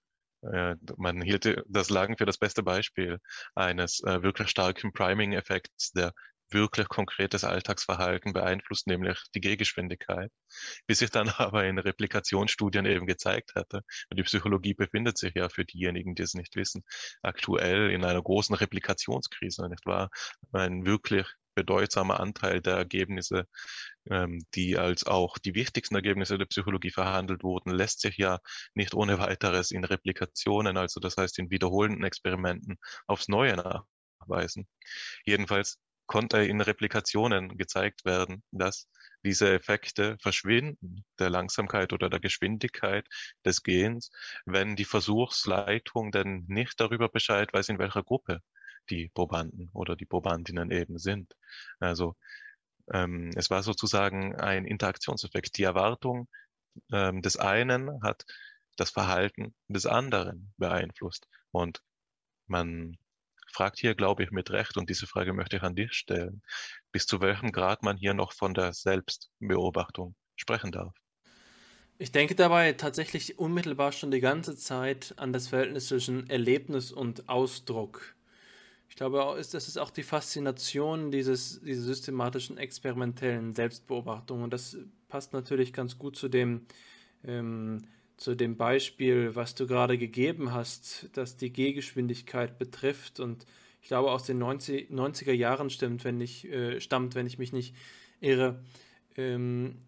[0.42, 3.18] äh, man hielt das Lang für das beste Beispiel
[3.54, 6.12] eines äh, wirklich starken Priming-Effekts, der
[6.52, 10.30] wirklich konkretes Alltagsverhalten beeinflusst, nämlich die Gehgeschwindigkeit,
[10.86, 13.82] bis sich dann aber in Replikationsstudien eben gezeigt hatte.
[14.10, 16.84] Und die Psychologie befindet sich ja für diejenigen, die es nicht wissen,
[17.22, 20.10] aktuell in einer großen Replikationskrise, nicht wahr?
[20.52, 23.46] Ein wirklich bedeutsamer Anteil der Ergebnisse,
[24.10, 28.38] ähm, die als auch die wichtigsten Ergebnisse der Psychologie verhandelt wurden, lässt sich ja
[28.74, 34.68] nicht ohne weiteres in Replikationen, also das heißt in wiederholenden Experimenten aufs Neue nachweisen.
[35.24, 35.78] Jedenfalls
[36.10, 38.88] konnte in Replikationen gezeigt werden, dass
[39.24, 43.06] diese Effekte verschwinden, der Langsamkeit oder der Geschwindigkeit
[43.44, 44.10] des Gehens,
[44.44, 48.40] wenn die Versuchsleitung denn nicht darüber Bescheid weiß, in welcher Gruppe
[48.90, 51.32] die Probanden oder die Probandinnen eben sind.
[51.78, 52.16] Also
[52.92, 55.58] ähm, es war sozusagen ein Interaktionseffekt.
[55.58, 56.26] Die Erwartung
[56.90, 58.24] ähm, des einen hat
[58.74, 61.28] das Verhalten des anderen beeinflusst.
[61.52, 61.84] Und
[62.48, 62.98] man
[63.52, 66.42] fragt hier, glaube ich, mit Recht, und diese Frage möchte ich an dich stellen,
[66.92, 70.94] bis zu welchem Grad man hier noch von der Selbstbeobachtung sprechen darf.
[71.98, 77.28] Ich denke dabei tatsächlich unmittelbar schon die ganze Zeit an das Verhältnis zwischen Erlebnis und
[77.28, 78.14] Ausdruck.
[78.88, 84.42] Ich glaube, das ist auch die Faszination dieses, dieser systematischen experimentellen Selbstbeobachtung.
[84.42, 84.78] Und das
[85.08, 86.66] passt natürlich ganz gut zu dem,
[87.22, 87.86] ähm,
[88.20, 93.18] zu dem Beispiel, was du gerade gegeben hast, das die Gehgeschwindigkeit betrifft.
[93.18, 93.46] Und
[93.80, 97.54] ich glaube, aus den 90, 90er Jahren stimmt, wenn ich, äh, stammt, wenn ich mich
[97.54, 97.74] nicht
[98.20, 98.62] irre.
[99.16, 99.78] Ähm,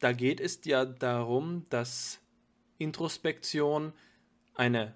[0.00, 2.20] da geht es ja darum, dass
[2.76, 3.94] Introspektion
[4.54, 4.94] eine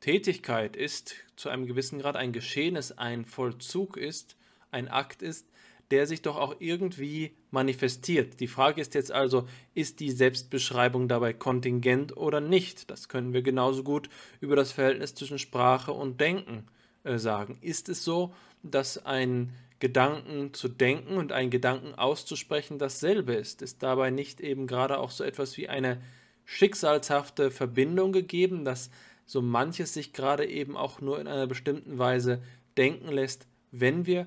[0.00, 4.36] Tätigkeit ist, zu einem gewissen Grad ein Geschehnis, ein Vollzug ist,
[4.70, 5.50] ein Akt ist,
[5.92, 8.40] der sich doch auch irgendwie manifestiert.
[8.40, 12.90] Die Frage ist jetzt also, ist die Selbstbeschreibung dabei kontingent oder nicht?
[12.90, 14.08] Das können wir genauso gut
[14.40, 16.66] über das Verhältnis zwischen Sprache und Denken
[17.04, 17.58] äh, sagen.
[17.60, 23.60] Ist es so, dass ein Gedanken zu denken und einen Gedanken auszusprechen dasselbe ist?
[23.60, 26.00] Ist dabei nicht eben gerade auch so etwas wie eine
[26.46, 28.90] schicksalshafte Verbindung gegeben, dass
[29.26, 32.42] so manches sich gerade eben auch nur in einer bestimmten Weise
[32.78, 34.26] denken lässt, wenn wir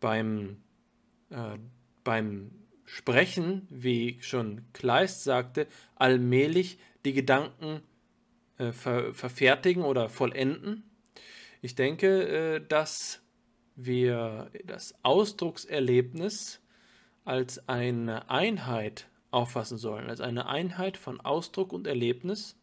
[0.00, 0.56] beim,
[1.30, 1.58] äh,
[2.04, 2.50] beim
[2.84, 5.66] Sprechen, wie schon Kleist sagte,
[5.96, 7.82] allmählich die Gedanken
[8.58, 10.84] äh, ver verfertigen oder vollenden.
[11.62, 13.22] Ich denke, äh, dass
[13.74, 16.60] wir das Ausdruckserlebnis
[17.24, 22.56] als eine Einheit auffassen sollen, als eine Einheit von Ausdruck und Erlebnis,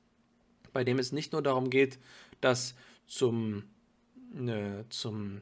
[0.71, 1.99] bei dem es nicht nur darum geht,
[2.41, 3.63] dass zum,
[4.35, 5.41] äh, zum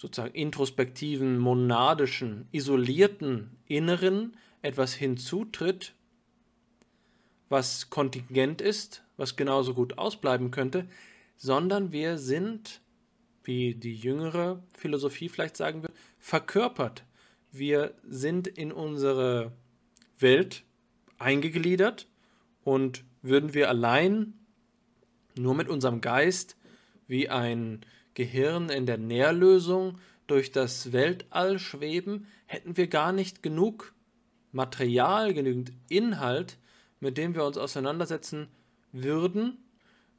[0.00, 5.94] sozusagen introspektiven, monadischen, isolierten Inneren etwas hinzutritt,
[7.50, 10.88] was kontingent ist, was genauso gut ausbleiben könnte,
[11.36, 12.80] sondern wir sind,
[13.44, 17.04] wie die jüngere Philosophie vielleicht sagen wird, verkörpert.
[17.52, 19.52] Wir sind in unsere
[20.18, 20.64] Welt
[21.18, 22.08] eingegliedert
[22.64, 24.32] und würden wir allein
[25.36, 26.56] nur mit unserem Geist
[27.06, 27.84] wie ein
[28.14, 33.94] Gehirn in der Nährlösung durch das Weltall schweben, hätten wir gar nicht genug
[34.52, 36.58] Material, genügend Inhalt,
[37.00, 38.48] mit dem wir uns auseinandersetzen
[38.92, 39.58] würden,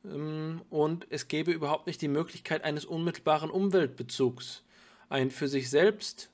[0.06, 4.64] ähm, und es gäbe überhaupt nicht die Möglichkeit eines unmittelbaren Umweltbezugs.
[5.10, 6.30] Ein für sich selbst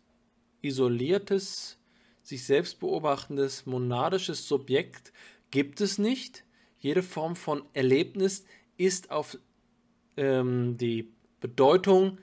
[0.61, 1.77] isoliertes
[2.27, 5.13] sich selbst beobachtendes monadisches Subjekt
[5.49, 6.43] gibt es nicht.
[6.77, 8.43] Jede Form von Erlebnis
[8.75, 9.37] ist auf
[10.17, 12.19] ähm, die Bedeutung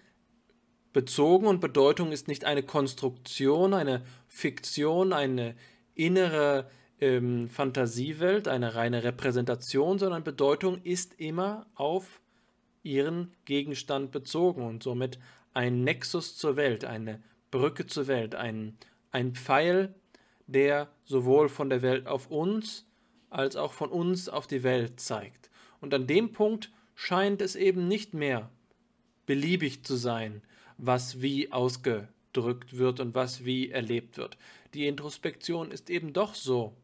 [0.93, 5.55] bezogen und Bedeutung ist nicht eine Konstruktion, eine Fiktion, eine
[5.95, 12.21] innere ähm, Fantasiewelt, eine reine Repräsentation, sondern Bedeutung ist immer auf
[12.83, 15.19] ihren Gegenstand bezogen und somit
[15.53, 18.77] ein Nexus zur Welt, eine Brücke zur Welt, ein
[19.15, 19.95] ein Pfeil,
[20.49, 22.87] der sowohl von der Welt auf uns
[23.31, 25.51] als auch von uns auf die Welt zeigt.
[25.81, 28.51] Und an dem Punkt scheint es eben nicht mehr
[29.27, 30.43] beliebig zu sein,
[30.79, 34.37] was wie ausgedrückt wird und was wie erlebt wird.
[34.75, 36.77] Die Introspektion ist eben doch so,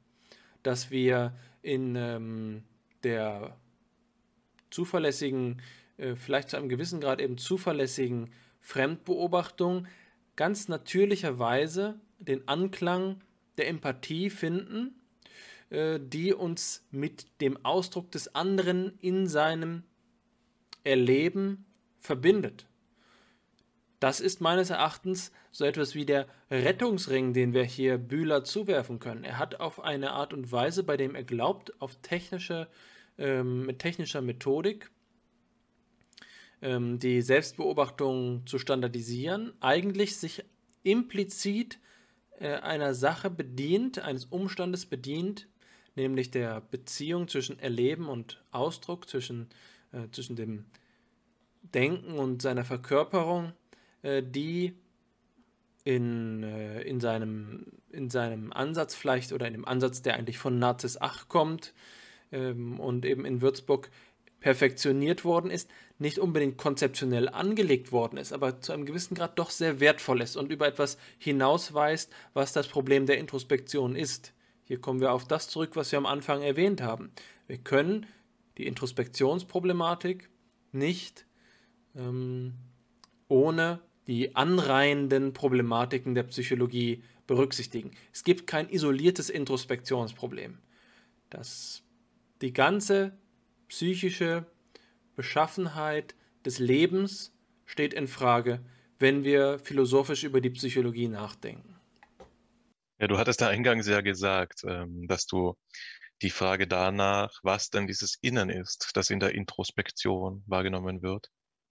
[0.62, 2.62] dass wir in ähm,
[3.02, 3.56] der
[4.70, 5.60] zuverlässigen,
[5.96, 8.30] äh, vielleicht zu einem gewissen Grad eben zuverlässigen
[8.60, 9.86] Fremdbeobachtung
[10.36, 13.20] ganz natürlicherweise den Anklang
[13.58, 14.94] der Empathie finden,
[15.70, 19.82] äh, die uns mit dem Ausdruck des anderen in seinem
[20.84, 21.66] Erleben
[22.00, 22.66] verbindet.
[24.00, 29.24] Das ist meines Erachtens so etwas wie der Rettungsring, den wir hier Bühler zuwerfen können.
[29.24, 32.68] Er hat auf eine Art und Weise, bei dem er glaubt, auf technische,
[33.18, 34.90] ähm, mit technischer Methodik
[36.62, 40.44] ähm, die Selbstbeobachtung zu standardisieren, eigentlich sich
[40.82, 41.78] implizit
[42.38, 45.46] äh, einer Sache bedient, eines Umstandes bedient,
[45.94, 49.48] nämlich der Beziehung zwischen Erleben und Ausdruck, zwischen,
[49.92, 50.64] äh, zwischen dem
[51.62, 53.52] Denken und seiner Verkörperung,
[54.02, 54.74] äh, die
[55.84, 60.58] in, äh, in, seinem, in seinem Ansatz vielleicht oder in dem Ansatz, der eigentlich von
[60.58, 61.74] Nazis Ach kommt
[62.32, 63.90] ähm, und eben in Würzburg
[64.40, 69.50] perfektioniert worden ist, nicht unbedingt konzeptionell angelegt worden ist, aber zu einem gewissen Grad doch
[69.50, 74.32] sehr wertvoll ist und über etwas hinausweist, was das Problem der Introspektion ist.
[74.64, 77.10] Hier kommen wir auf das zurück, was wir am Anfang erwähnt haben.
[77.46, 78.06] Wir können
[78.56, 80.30] die Introspektionsproblematik
[80.72, 81.26] nicht
[81.96, 82.54] ähm,
[83.28, 87.92] ohne die anreihenden Problematiken der Psychologie berücksichtigen.
[88.12, 90.58] Es gibt kein isoliertes Introspektionsproblem.
[91.28, 91.82] Das,
[92.42, 93.16] die ganze
[93.68, 94.46] psychische
[95.14, 96.14] Beschaffenheit
[96.44, 97.32] des Lebens
[97.66, 98.60] steht in Frage,
[98.98, 101.76] wenn wir philosophisch über die Psychologie nachdenken.
[102.98, 105.56] Ja, du hattest da eingangs ja gesagt, ähm, dass du
[106.22, 111.30] die Frage danach, was denn dieses Innen ist, das in der Introspektion wahrgenommen wird,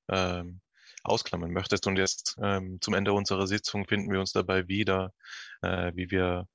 [0.09, 0.61] ähm,
[1.03, 1.87] ausklammern möchtest.
[1.87, 5.13] Und jetzt ähm, zum Ende unserer Sitzung finden wir uns dabei wieder,
[5.61, 6.47] äh, wie wir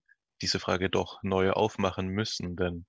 [0.42, 2.56] diese Frage doch neu aufmachen müssen.
[2.56, 2.86] Denn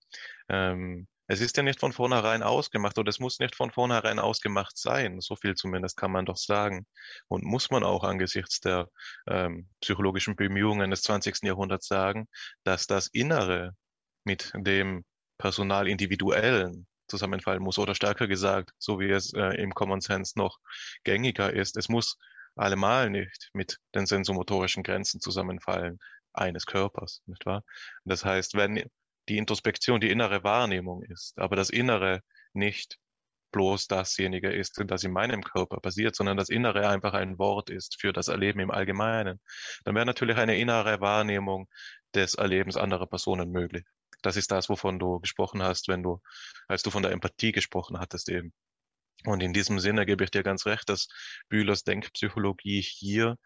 [0.49, 4.77] ähm, es ist ja nicht von vornherein ausgemacht oder es muss nicht von vornherein ausgemacht
[4.77, 5.21] sein.
[5.21, 6.85] So viel zumindest kann man doch sagen.
[7.27, 8.89] Und muss man auch angesichts der
[9.27, 11.43] ähm, psychologischen Bemühungen des 20.
[11.43, 12.27] Jahrhunderts sagen,
[12.63, 13.75] dass das Innere
[14.23, 15.03] mit dem
[15.37, 20.57] Personal individuellen zusammenfallen muss oder stärker gesagt, so wie es äh, im Common Sense noch
[21.03, 21.77] gängiger ist.
[21.77, 22.17] Es muss
[22.55, 25.99] allemal nicht mit den sensomotorischen Grenzen zusammenfallen
[26.33, 27.63] eines Körpers, nicht wahr?
[28.05, 28.83] Das heißt, wenn
[29.29, 32.21] die Introspektion die innere Wahrnehmung ist, aber das Innere
[32.53, 32.97] nicht
[33.51, 37.99] bloß dasjenige ist, das in meinem Körper passiert, sondern das Innere einfach ein Wort ist
[37.99, 39.39] für das Erleben im Allgemeinen,
[39.85, 41.69] dann wäre natürlich eine innere Wahrnehmung
[42.13, 43.85] des Erlebens anderer Personen möglich.
[44.25, 46.21] Das ist das, wovon du gesprochen hast, wenn du,
[46.67, 48.53] als du von der Empathie gesprochen hattest eben.
[49.25, 51.07] Und in diesem Sinne gebe ich dir ganz recht, dass
[51.49, 53.37] Bühlers Denkpsychologie hier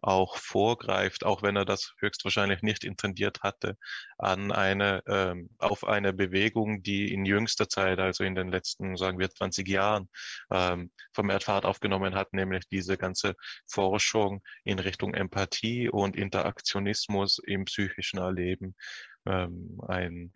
[0.00, 3.76] auch vorgreift, auch wenn er das höchstwahrscheinlich nicht intendiert hatte,
[4.16, 9.18] an eine, ähm, auf eine Bewegung, die in jüngster Zeit, also in den letzten, sagen
[9.18, 10.08] wir, 20 Jahren,
[10.52, 13.34] ähm, vermehrt Fahrt aufgenommen hat, nämlich diese ganze
[13.66, 18.76] Forschung in Richtung Empathie und Interaktionismus im psychischen Erleben.
[19.28, 20.32] Ähm, ein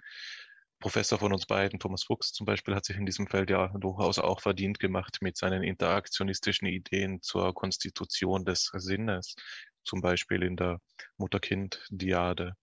[0.80, 4.18] Professor von uns beiden, Thomas Fuchs zum Beispiel, hat sich in diesem Feld ja durchaus
[4.18, 9.36] auch verdient gemacht mit seinen interaktionistischen Ideen zur Konstitution des Sinnes,
[9.84, 10.80] zum Beispiel in der
[11.18, 12.54] Mutter-Kind-Diade.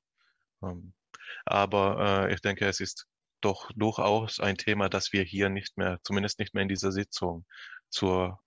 [0.61, 0.93] Ähm,
[1.45, 3.07] aber äh, ich denke, es ist
[3.41, 7.45] doch durchaus ein Thema, das wir hier nicht mehr, zumindest nicht mehr in dieser Sitzung,
[7.89, 8.39] zur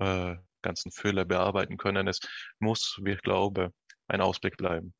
[0.00, 2.08] äh, ganzen Fülle bearbeiten können.
[2.08, 2.20] Es
[2.58, 3.72] muss, wie ich glaube,
[4.08, 4.92] ein Ausblick bleiben.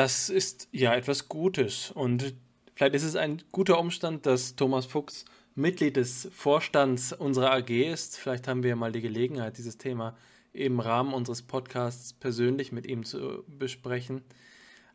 [0.00, 2.32] Das ist ja etwas Gutes und
[2.74, 8.16] Vielleicht ist es ein guter Umstand, dass Thomas Fuchs Mitglied des Vorstands unserer AG ist.
[8.16, 10.16] Vielleicht haben wir mal die Gelegenheit, dieses Thema
[10.54, 14.22] im Rahmen unseres Podcasts persönlich mit ihm zu besprechen.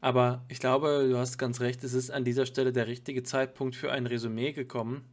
[0.01, 3.75] Aber ich glaube, du hast ganz recht, es ist an dieser Stelle der richtige Zeitpunkt
[3.75, 5.05] für ein Resümee gekommen.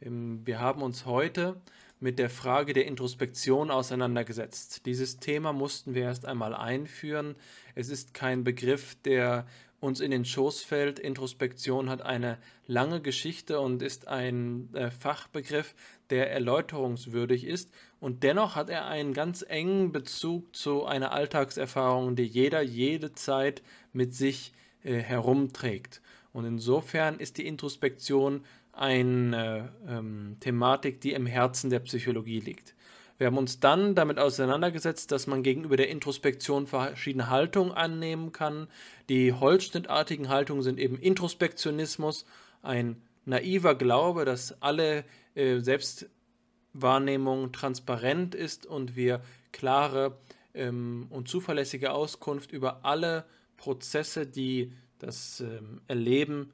[0.00, 1.60] Ähm, wir haben uns heute
[1.98, 4.84] mit der Frage der Introspektion auseinandergesetzt.
[4.86, 7.36] Dieses Thema mussten wir erst einmal einführen.
[7.74, 9.46] Es ist kein Begriff, der
[9.80, 10.98] uns in den Schoß fällt.
[10.98, 15.74] Introspektion hat eine lange Geschichte und ist ein äh, Fachbegriff,
[16.10, 17.70] der erläuterungswürdig ist.
[18.00, 23.62] Und dennoch hat er einen ganz engen Bezug zu einer Alltagserfahrung, die jeder jede Zeit
[23.92, 26.00] mit sich äh, herumträgt.
[26.32, 28.44] Und insofern ist die Introspektion
[28.76, 32.74] eine ähm, Thematik, die im Herzen der Psychologie liegt.
[33.18, 38.68] Wir haben uns dann damit auseinandergesetzt, dass man gegenüber der Introspektion verschiedene Haltungen annehmen kann.
[39.08, 42.26] Die holzschnittartigen Haltungen sind eben Introspektionismus,
[42.62, 45.04] ein naiver Glaube, dass alle
[45.34, 50.18] äh, Selbstwahrnehmung transparent ist und wir klare
[50.52, 53.24] ähm, und zuverlässige Auskunft über alle
[53.56, 56.52] Prozesse, die das ähm, Erleben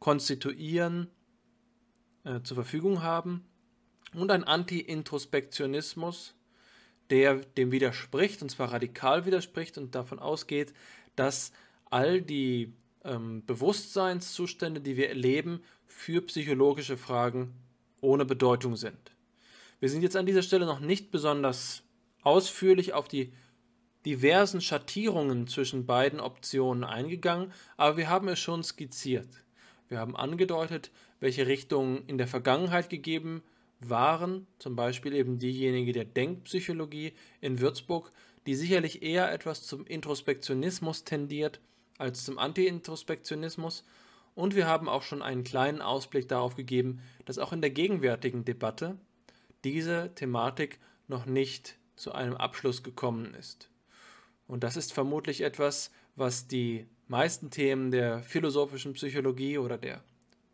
[0.00, 1.08] konstituieren,
[2.24, 3.44] äh, zur Verfügung haben
[4.14, 6.34] und ein Anti-Introspektionismus,
[7.10, 10.72] der dem widerspricht, und zwar radikal widerspricht und davon ausgeht,
[11.16, 11.52] dass
[11.90, 12.72] all die
[13.04, 17.54] ähm, Bewusstseinszustände, die wir erleben, für psychologische Fragen
[18.00, 19.12] ohne Bedeutung sind.
[19.80, 21.82] Wir sind jetzt an dieser Stelle noch nicht besonders
[22.22, 23.32] ausführlich auf die
[24.06, 29.28] diversen Schattierungen zwischen beiden Optionen eingegangen, aber wir haben es schon skizziert.
[29.88, 30.90] Wir haben angedeutet,
[31.20, 33.42] welche Richtungen in der Vergangenheit gegeben
[33.78, 38.10] waren, zum Beispiel eben diejenige der Denkpsychologie in Würzburg,
[38.46, 41.60] die sicherlich eher etwas zum Introspektionismus tendiert
[41.98, 43.84] als zum Anti-Introspektionismus.
[44.34, 48.44] Und wir haben auch schon einen kleinen Ausblick darauf gegeben, dass auch in der gegenwärtigen
[48.44, 48.98] Debatte
[49.64, 53.68] diese Thematik noch nicht zu einem Abschluss gekommen ist.
[54.46, 60.02] Und das ist vermutlich etwas, was die meisten Themen der philosophischen Psychologie oder der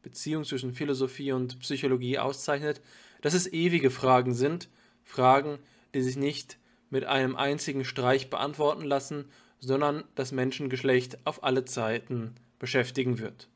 [0.03, 2.81] Beziehung zwischen Philosophie und Psychologie auszeichnet,
[3.23, 4.69] dass es ewige Fragen sind,
[5.03, 5.59] Fragen,
[5.95, 6.59] die sich nicht
[6.91, 13.49] mit einem einzigen Streich beantworten lassen, sondern das Menschengeschlecht auf alle Zeiten beschäftigen wird.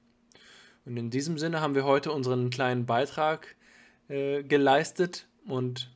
[0.85, 3.55] Und in diesem Sinne haben wir heute unseren kleinen Beitrag
[4.09, 5.91] äh, geleistet und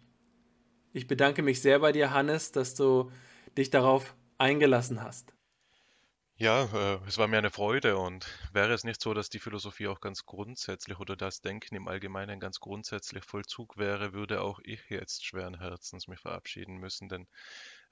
[0.92, 3.10] ich bedanke mich sehr bei dir, Hannes, dass du
[3.58, 5.33] dich darauf eingelassen hast.
[6.36, 9.86] Ja, äh, es war mir eine Freude und wäre es nicht so, dass die Philosophie
[9.88, 14.80] auch ganz grundsätzlich oder das Denken im Allgemeinen ganz grundsätzlich Vollzug wäre, würde auch ich
[14.90, 17.26] jetzt schweren Herzens mich verabschieden müssen, denn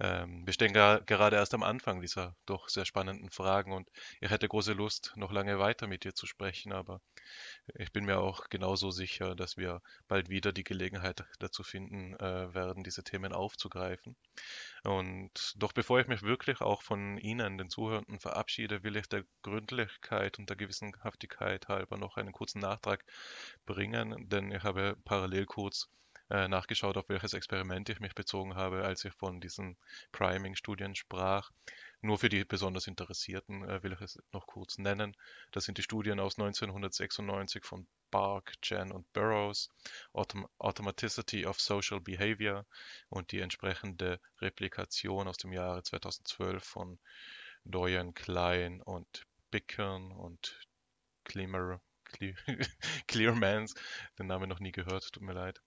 [0.03, 3.89] wir stehen gerade erst am Anfang dieser doch sehr spannenden Fragen und
[4.21, 7.01] ich hätte große Lust, noch lange weiter mit dir zu sprechen, aber
[7.75, 12.53] ich bin mir auch genauso sicher, dass wir bald wieder die Gelegenheit dazu finden äh,
[12.53, 14.17] werden, diese Themen aufzugreifen.
[14.83, 19.25] Und doch bevor ich mich wirklich auch von Ihnen, den Zuhörenden, verabschiede, will ich der
[19.43, 23.05] Gründlichkeit und der Gewissenhaftigkeit halber noch einen kurzen Nachtrag
[23.67, 25.89] bringen, denn ich habe parallel kurz
[26.33, 29.77] äh, nachgeschaut, auf welches Experiment ich mich bezogen habe, als ich von diesen
[30.13, 31.51] Priming-Studien sprach.
[32.01, 35.15] Nur für die besonders Interessierten äh, will ich es noch kurz nennen.
[35.51, 39.69] Das sind die Studien aus 1996 von Bark, Chen und Burroughs,
[40.15, 42.65] Autom Automaticity of Social Behavior
[43.11, 46.99] und die entsprechende Replikation aus dem Jahre 2012 von
[47.65, 50.59] Doyen, Klein und Bickern und
[51.25, 51.83] Cleamer,
[53.07, 53.75] Clearmans,
[54.19, 55.61] den Namen noch nie gehört, tut mir leid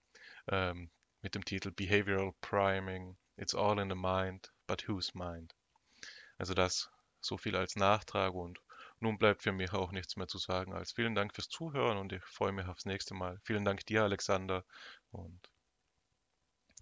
[0.48, 0.90] ähm,
[1.22, 5.54] mit dem Titel Behavioral Priming, It's All in the Mind, but Whose Mind?
[6.38, 6.90] Also das
[7.20, 8.60] so viel als Nachtrag und
[9.00, 12.12] nun bleibt für mich auch nichts mehr zu sagen als vielen Dank fürs Zuhören und
[12.12, 13.38] ich freue mich aufs nächste Mal.
[13.42, 14.64] Vielen Dank dir, Alexander,
[15.10, 15.40] und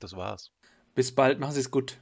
[0.01, 0.53] das war's.
[0.95, 1.99] Bis bald, machen Sie es gut.